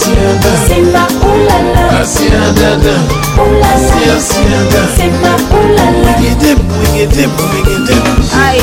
[0.00, 2.96] siada sema ulala asia dada
[3.36, 6.58] ulala siada sema ulala ngedem
[6.92, 8.04] ngedem ngedem
[8.44, 8.60] ai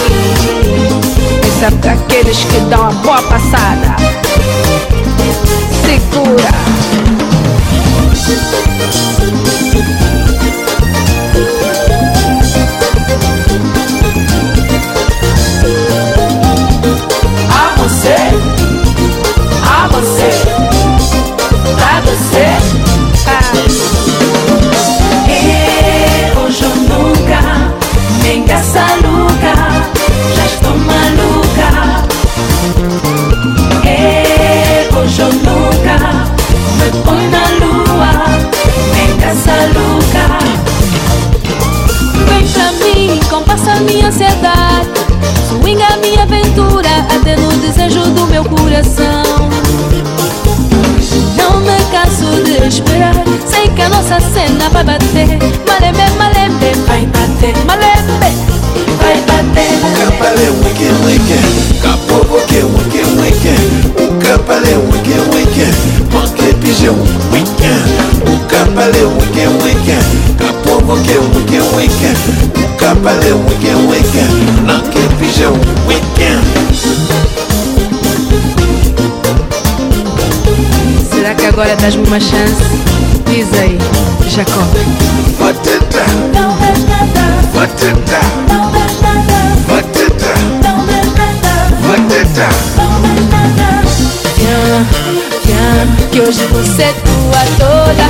[1.47, 2.93] esa kakelish kedam
[52.67, 53.13] esperar
[53.49, 55.27] Sei que a nossa cena vai bater.
[55.67, 57.53] Malembe, malembe, vai bater.
[57.65, 58.29] Malembe,
[58.99, 59.67] vai bater.
[59.83, 61.39] O Campalé wiki wiki
[61.81, 63.55] Capovo que wiki wiki
[64.03, 65.67] O Campalé wiki wiki
[66.13, 66.95] Manque pijão
[67.31, 67.73] wiki
[68.25, 69.97] O Campalé wiki wiki
[70.37, 72.11] Capovo que wiki wiki
[72.55, 74.23] O Campalé wiki wiki
[74.65, 75.53] Manque pijão
[75.87, 77.16] wiki
[81.27, 82.63] Será que agora dás-me uma chance?
[83.25, 83.77] Diz aí,
[84.29, 84.61] Jacó.
[85.37, 86.07] Vou tentar.
[86.33, 87.41] Não dás nada.
[87.51, 88.23] Vou tentar.
[88.47, 89.33] Não dás nada.
[89.67, 90.37] Vou tentar.
[90.63, 91.75] Não dás nada.
[91.81, 92.53] Vou tentar.
[92.77, 93.83] Não dás nada.
[94.37, 94.85] Tchan,
[95.43, 98.07] tchan, que hoje você é tua toda.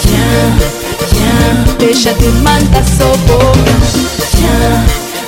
[0.00, 0.58] Tchan,
[1.06, 3.74] tchan, deixa de mandar sua boca.
[4.32, 4.84] Tchan,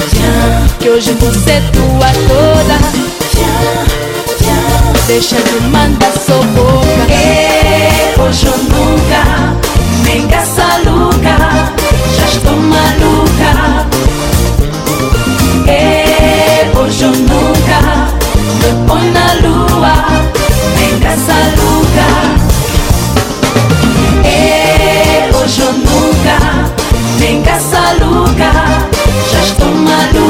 [0.08, 2.78] tchan, que hoje você é tua toda.
[3.30, 3.87] Tchan
[5.08, 7.08] deixa de mandar sua boca.
[7.10, 9.56] Eu, hoje ou nunca,
[10.04, 11.36] nem caça louca,
[12.14, 13.86] já estou maluca.
[15.66, 17.80] Eu, hoje ou nunca,
[18.60, 19.94] me põe na lua,
[20.78, 22.08] nem caça louca.
[24.28, 26.36] Eu, hoje ou nunca,
[27.18, 28.52] nem caça louca,
[29.32, 30.28] já estou maluca.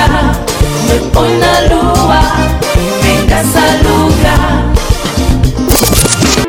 [0.00, 0.40] Eu nunca
[0.88, 2.20] me põe na lua,
[3.02, 4.34] me engaça louca.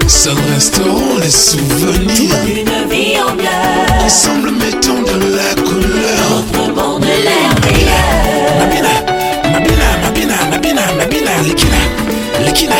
[0.07, 3.47] Seul restaurant, les souvenirs Une vie en bleu,
[4.05, 8.59] Ensemble mettons de la couleur notre monde l'air meilleur.
[8.59, 8.93] Mabina,
[9.51, 11.81] Mabina, Mabina, Mabina, Mabina, Lekina,
[12.45, 12.75] Lekina,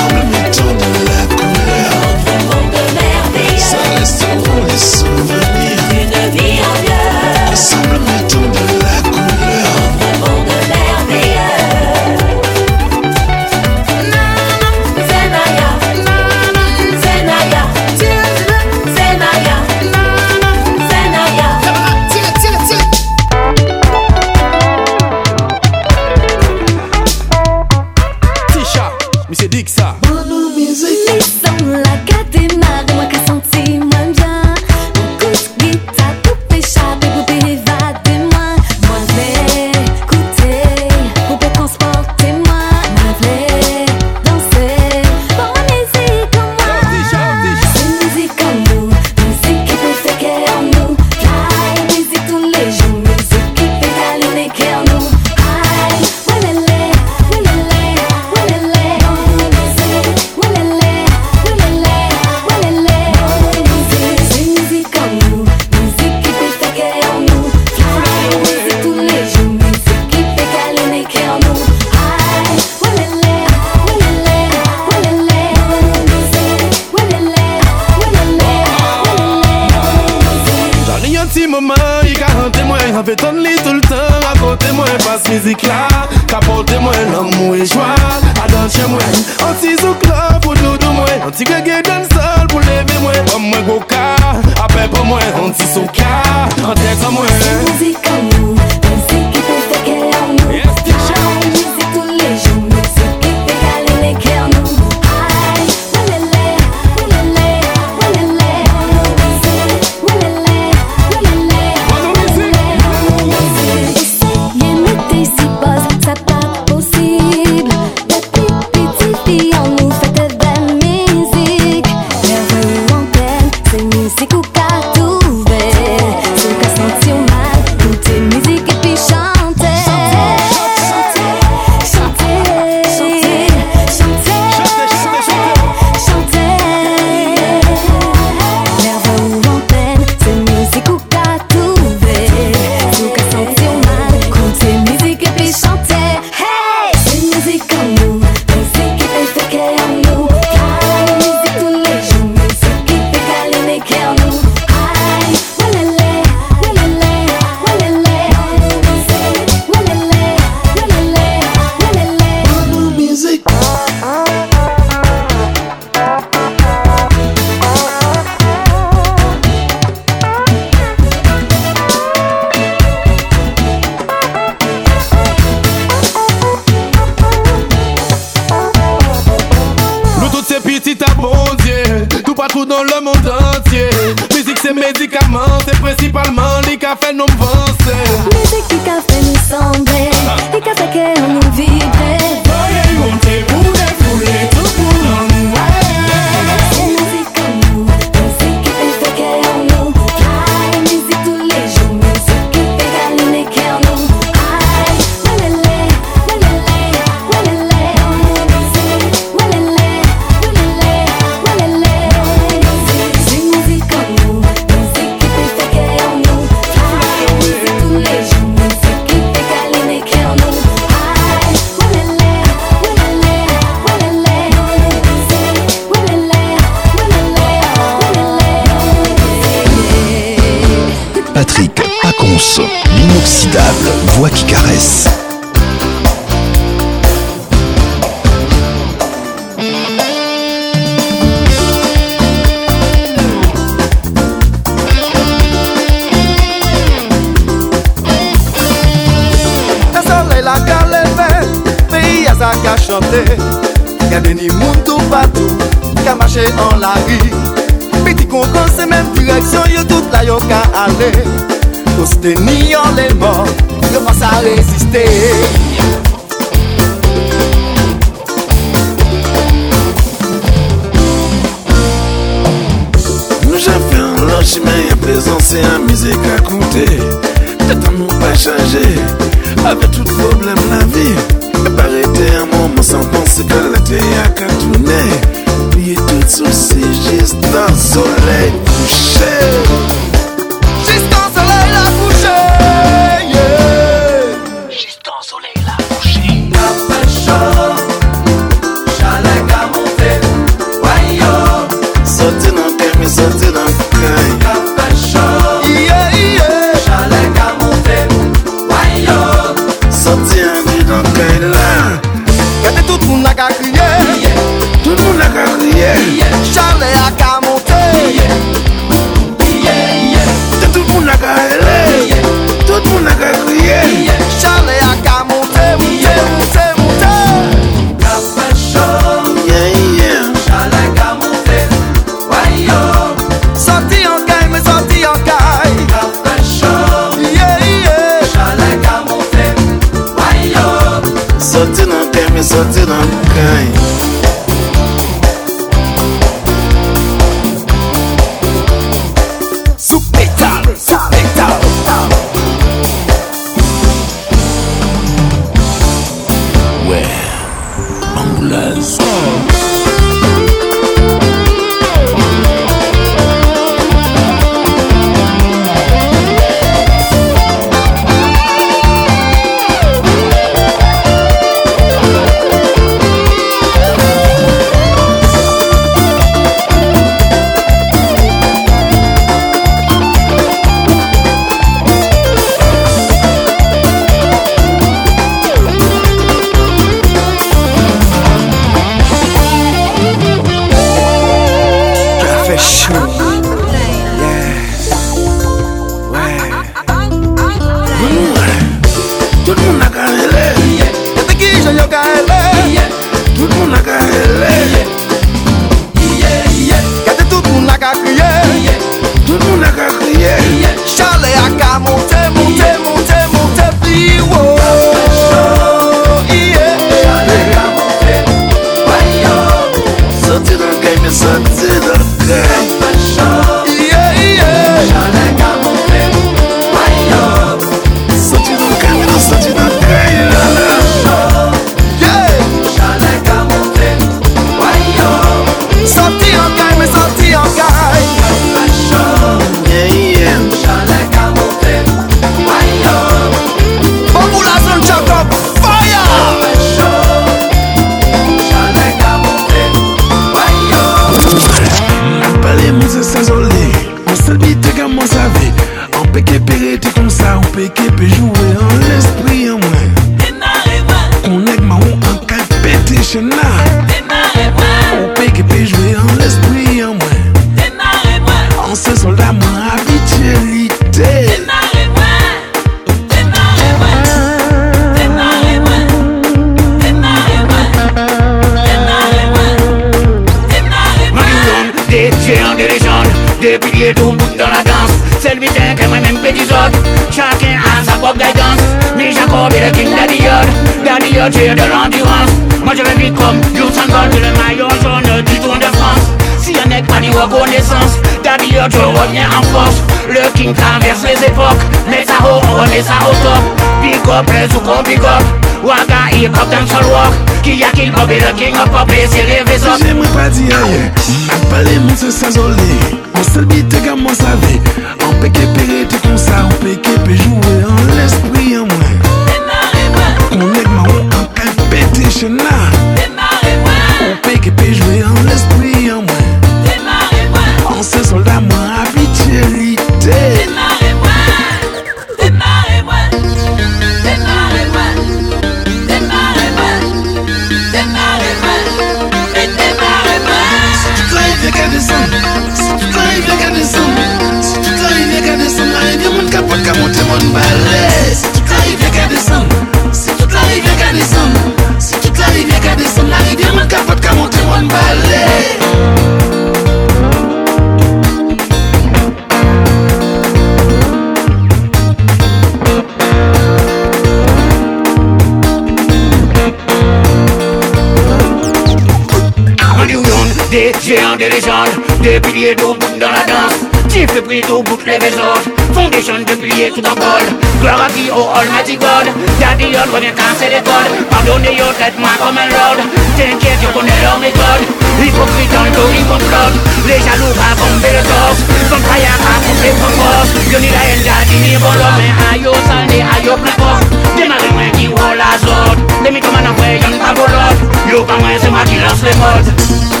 [571.29, 571.69] géants
[572.01, 573.71] des piliers d'eau bout dans la danse.
[573.91, 577.25] Le prix d'eau bout les autres Foundation de piliers tout en bol.
[577.59, 579.07] Gloire à qui au Almighty God
[579.39, 582.81] Daddy Yod revient casser les codes Pardonnez yo, traite-moi comme un lord
[583.15, 584.63] T'inquiète, je connais leur méthode.
[584.97, 588.41] Hypocrite dans le dos, ils complotent Les jaloux à bomber le torse.
[588.73, 589.13] Son trahir
[589.45, 593.37] couper trop fort Yo ni la haine, daddy ni bon l'homme Mais ayo salé, ayo
[593.37, 593.85] plein fort
[594.17, 598.17] Démarrez moi qui roule la zone Les mythomanes en vrai, y'en pas volot Yo pas
[598.17, 600.00] moi, c'est moi qui lance les modes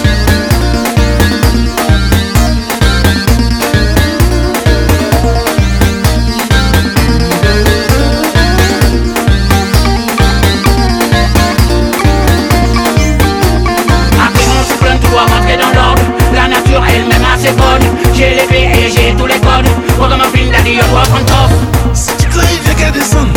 [17.41, 17.85] c'est bonne.
[18.13, 21.03] J'ai les pieds et j'ai tous les codes Pour dans ma film d'Adi, on doit
[21.03, 21.51] prendre top.
[21.93, 23.27] C'est toute la rivière qui descend.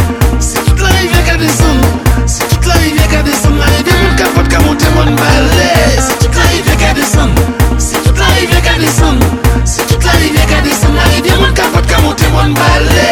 [0.40, 1.80] C'est toute la rivière qui descend.
[2.26, 3.54] C'est toute la rivière qui descend.
[3.64, 7.30] Allez, deux capote qu'à monter mon balai C'est toute la rivière qui descend.
[7.78, 9.18] C'est toute la rivière qui descend.
[9.64, 10.94] C'est toute la rivière qui descend.
[11.04, 13.03] Allez, deux capote qu'à monter mon balai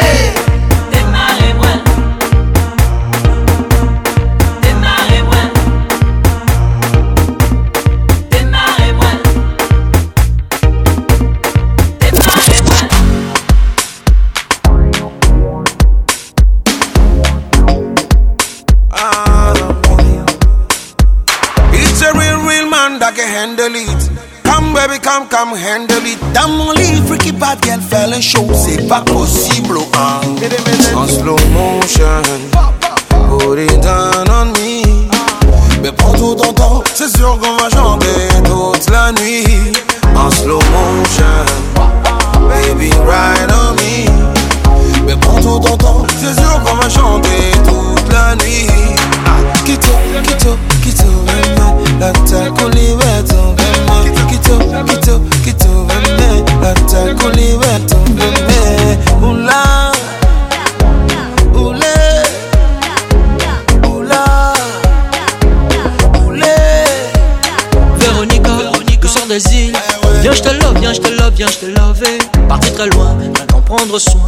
[73.93, 74.21] prendre soin.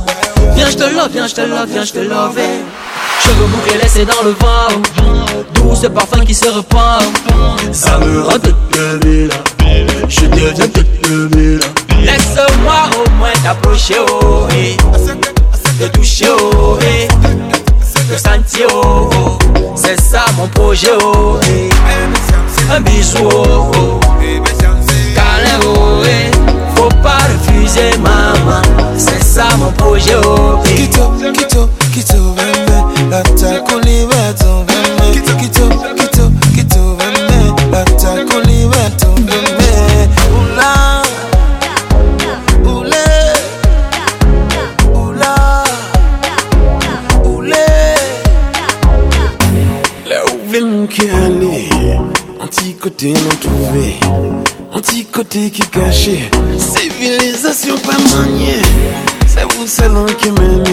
[0.55, 2.39] Viens, je te love, viens, je te love, viens, je te love.
[3.23, 4.83] Cheveux bouclés laissés dans le vent.
[5.55, 7.05] Doux ce parfum qui se repart.
[7.73, 9.31] Ça me rend toute ville.
[10.09, 11.61] Je deviens toute ville.
[12.03, 14.77] Laisse-moi au moins t'approcher, oh, eh.
[15.79, 17.09] Te toucher, oh, eh.
[18.11, 19.39] Te sentir, oh, oh.
[19.75, 21.71] C'est ça mon projet, oh, eh.
[22.71, 24.01] Un bisou, oh, oh.
[25.15, 26.31] Câlin, oh, eh.
[26.77, 28.74] Faut pas refuser, maman.
[29.35, 30.75] Ça mon projet, oh, eh.
[30.77, 35.11] Quito, quito, quito, veme, la taco liberto, veme.
[35.11, 40.09] Quito, quito, quito, quito, veme, la taco liberto, veme.
[40.31, 41.03] Oula,
[52.41, 53.97] Anti-côté non trouvé
[54.73, 58.64] Anti-côté qui caché Civilisation pas maniée
[59.67, 60.65] selon qui m'aime.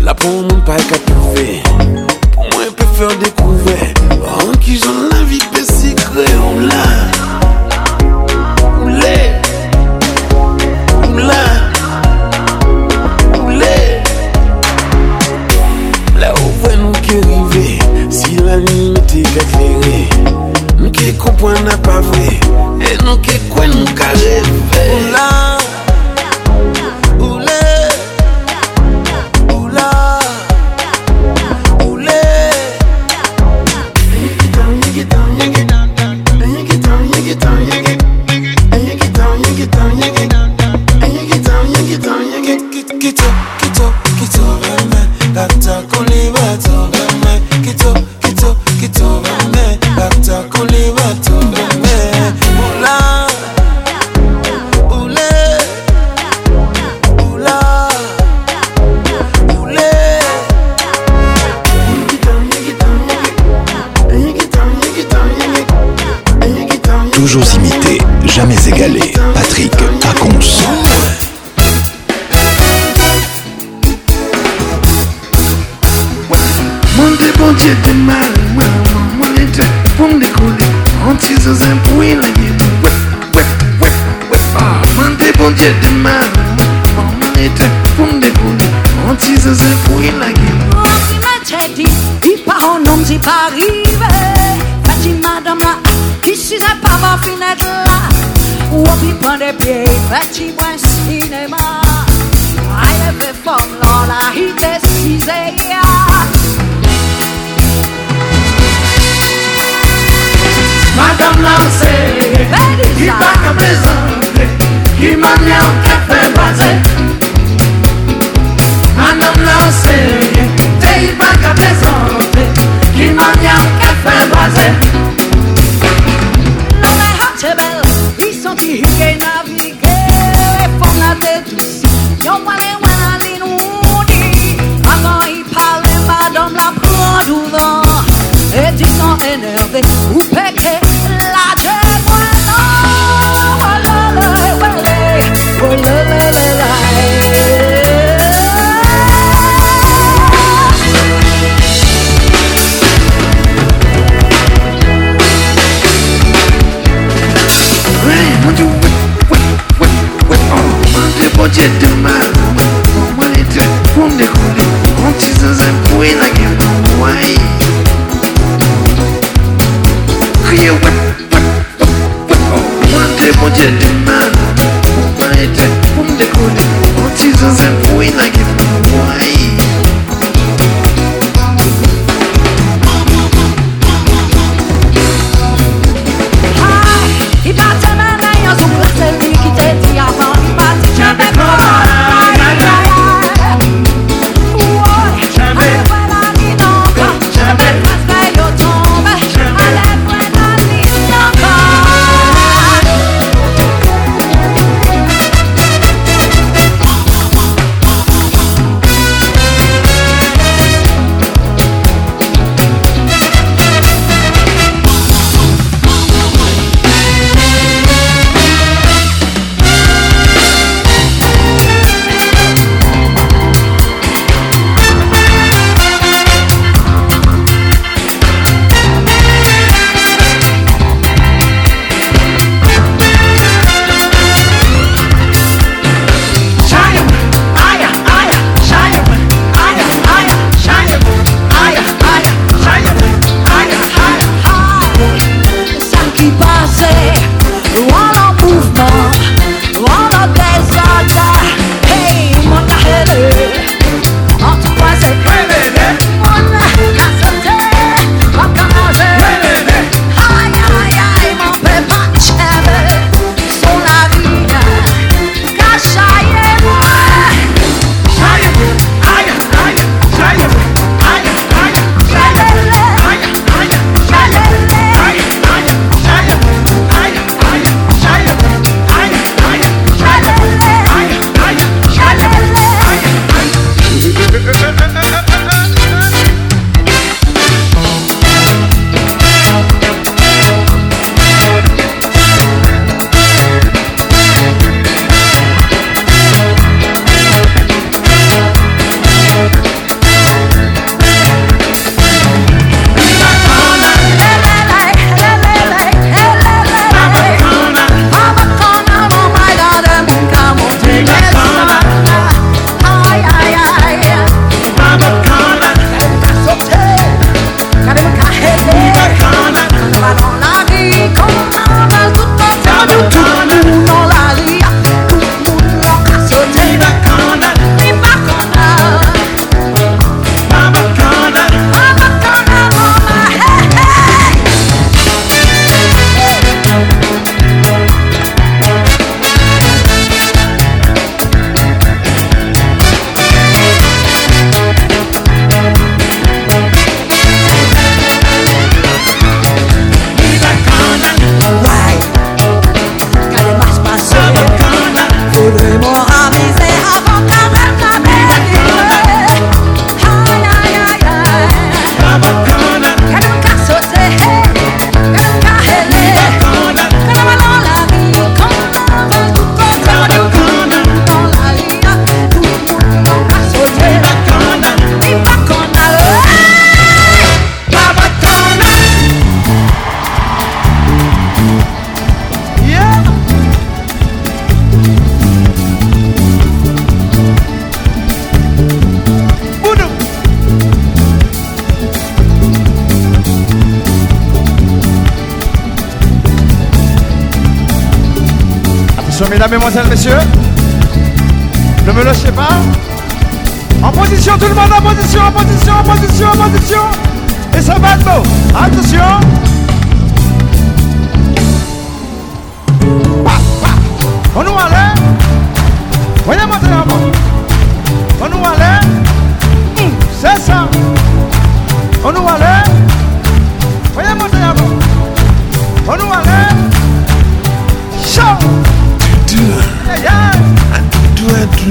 [0.00, 1.53] La peau, mon pas qu'à trouver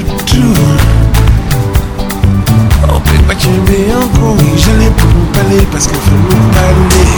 [0.04, 0.64] Do I do do
[2.92, 7.08] On peut pas tomber encore Oui j'allais pour nous parler Parce qu'il faut nous parler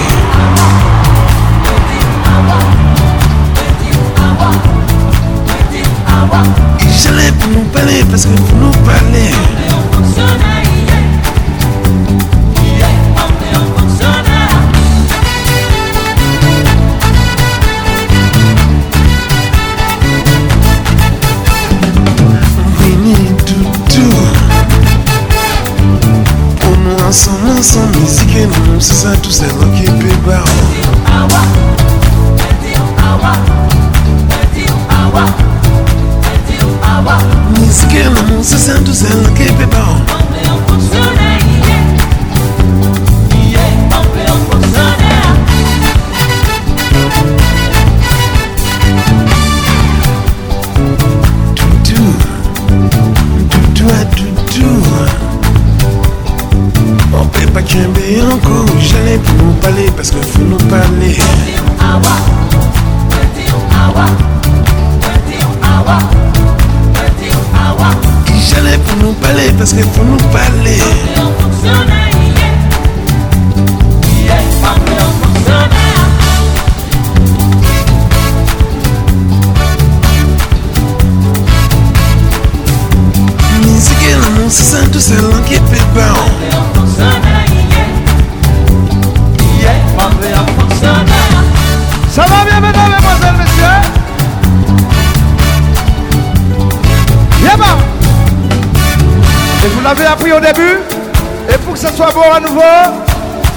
[6.81, 9.31] Et j'allais pour nous parler Parce qu'il faut nous parler
[28.81, 30.56] Santos and Lucky Big Brown.
[69.67, 70.26] Let's get from
[100.19, 100.79] Vous appris au début.
[101.49, 102.61] Et pour que ça soit beau à nouveau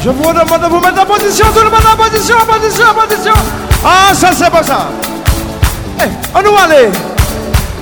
[0.03, 2.86] Je vous demande de vous mettre en position Tout le monde en position, en position,
[2.90, 3.34] en position.
[3.84, 4.88] Ah, ça c'est bon ça.
[6.02, 6.90] Eh, on nous aller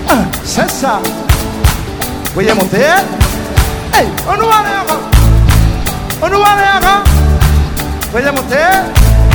[0.09, 0.13] Ah,
[0.43, 0.99] C'est ça.
[2.33, 3.03] Voyez monter hein.
[3.99, 5.01] Eh, on nous aller encore
[6.21, 7.03] On nous aller encore
[8.11, 8.55] Voyez monter.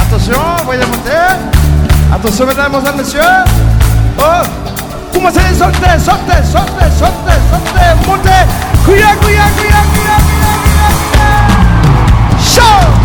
[0.07, 1.37] Attention, voyez monter.
[2.15, 3.21] Attention, mesdames, mesdemoiselles, messieurs.
[4.19, 4.23] Oh,
[5.13, 7.39] commencez à sauter, sauter, sauter, sauter,
[8.07, 9.13] sauter, Kuya.
[12.43, 13.03] Show!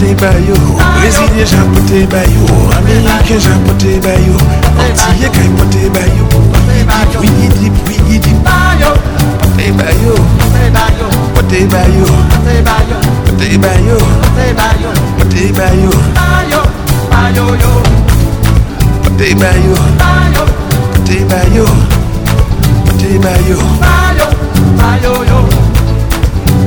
[0.00, 0.54] japoté par yo
[0.96, 2.46] Brésilien japoté par yo
[2.78, 4.38] Américain japoté Bayo, yo
[4.80, 8.36] Antillais capoté par yo Wiggy dip, wiggy dip
[9.40, 10.14] Poté Bayo,
[11.34, 12.96] pote Bayo, Poté par yo
[13.26, 15.90] Poté Bayo, yo Poté par yo Poté Bayo,
[17.60, 17.72] yo
[19.02, 19.74] Poté Bayo,
[20.92, 21.64] Poté Bayo, yo
[22.86, 23.58] Poté par yo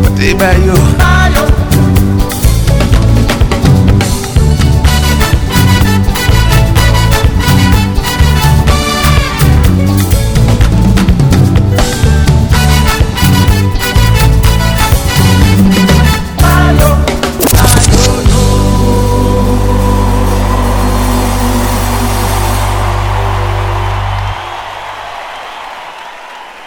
[0.03, 0.73] Poté Bayo,
[1.35, 1.62] yo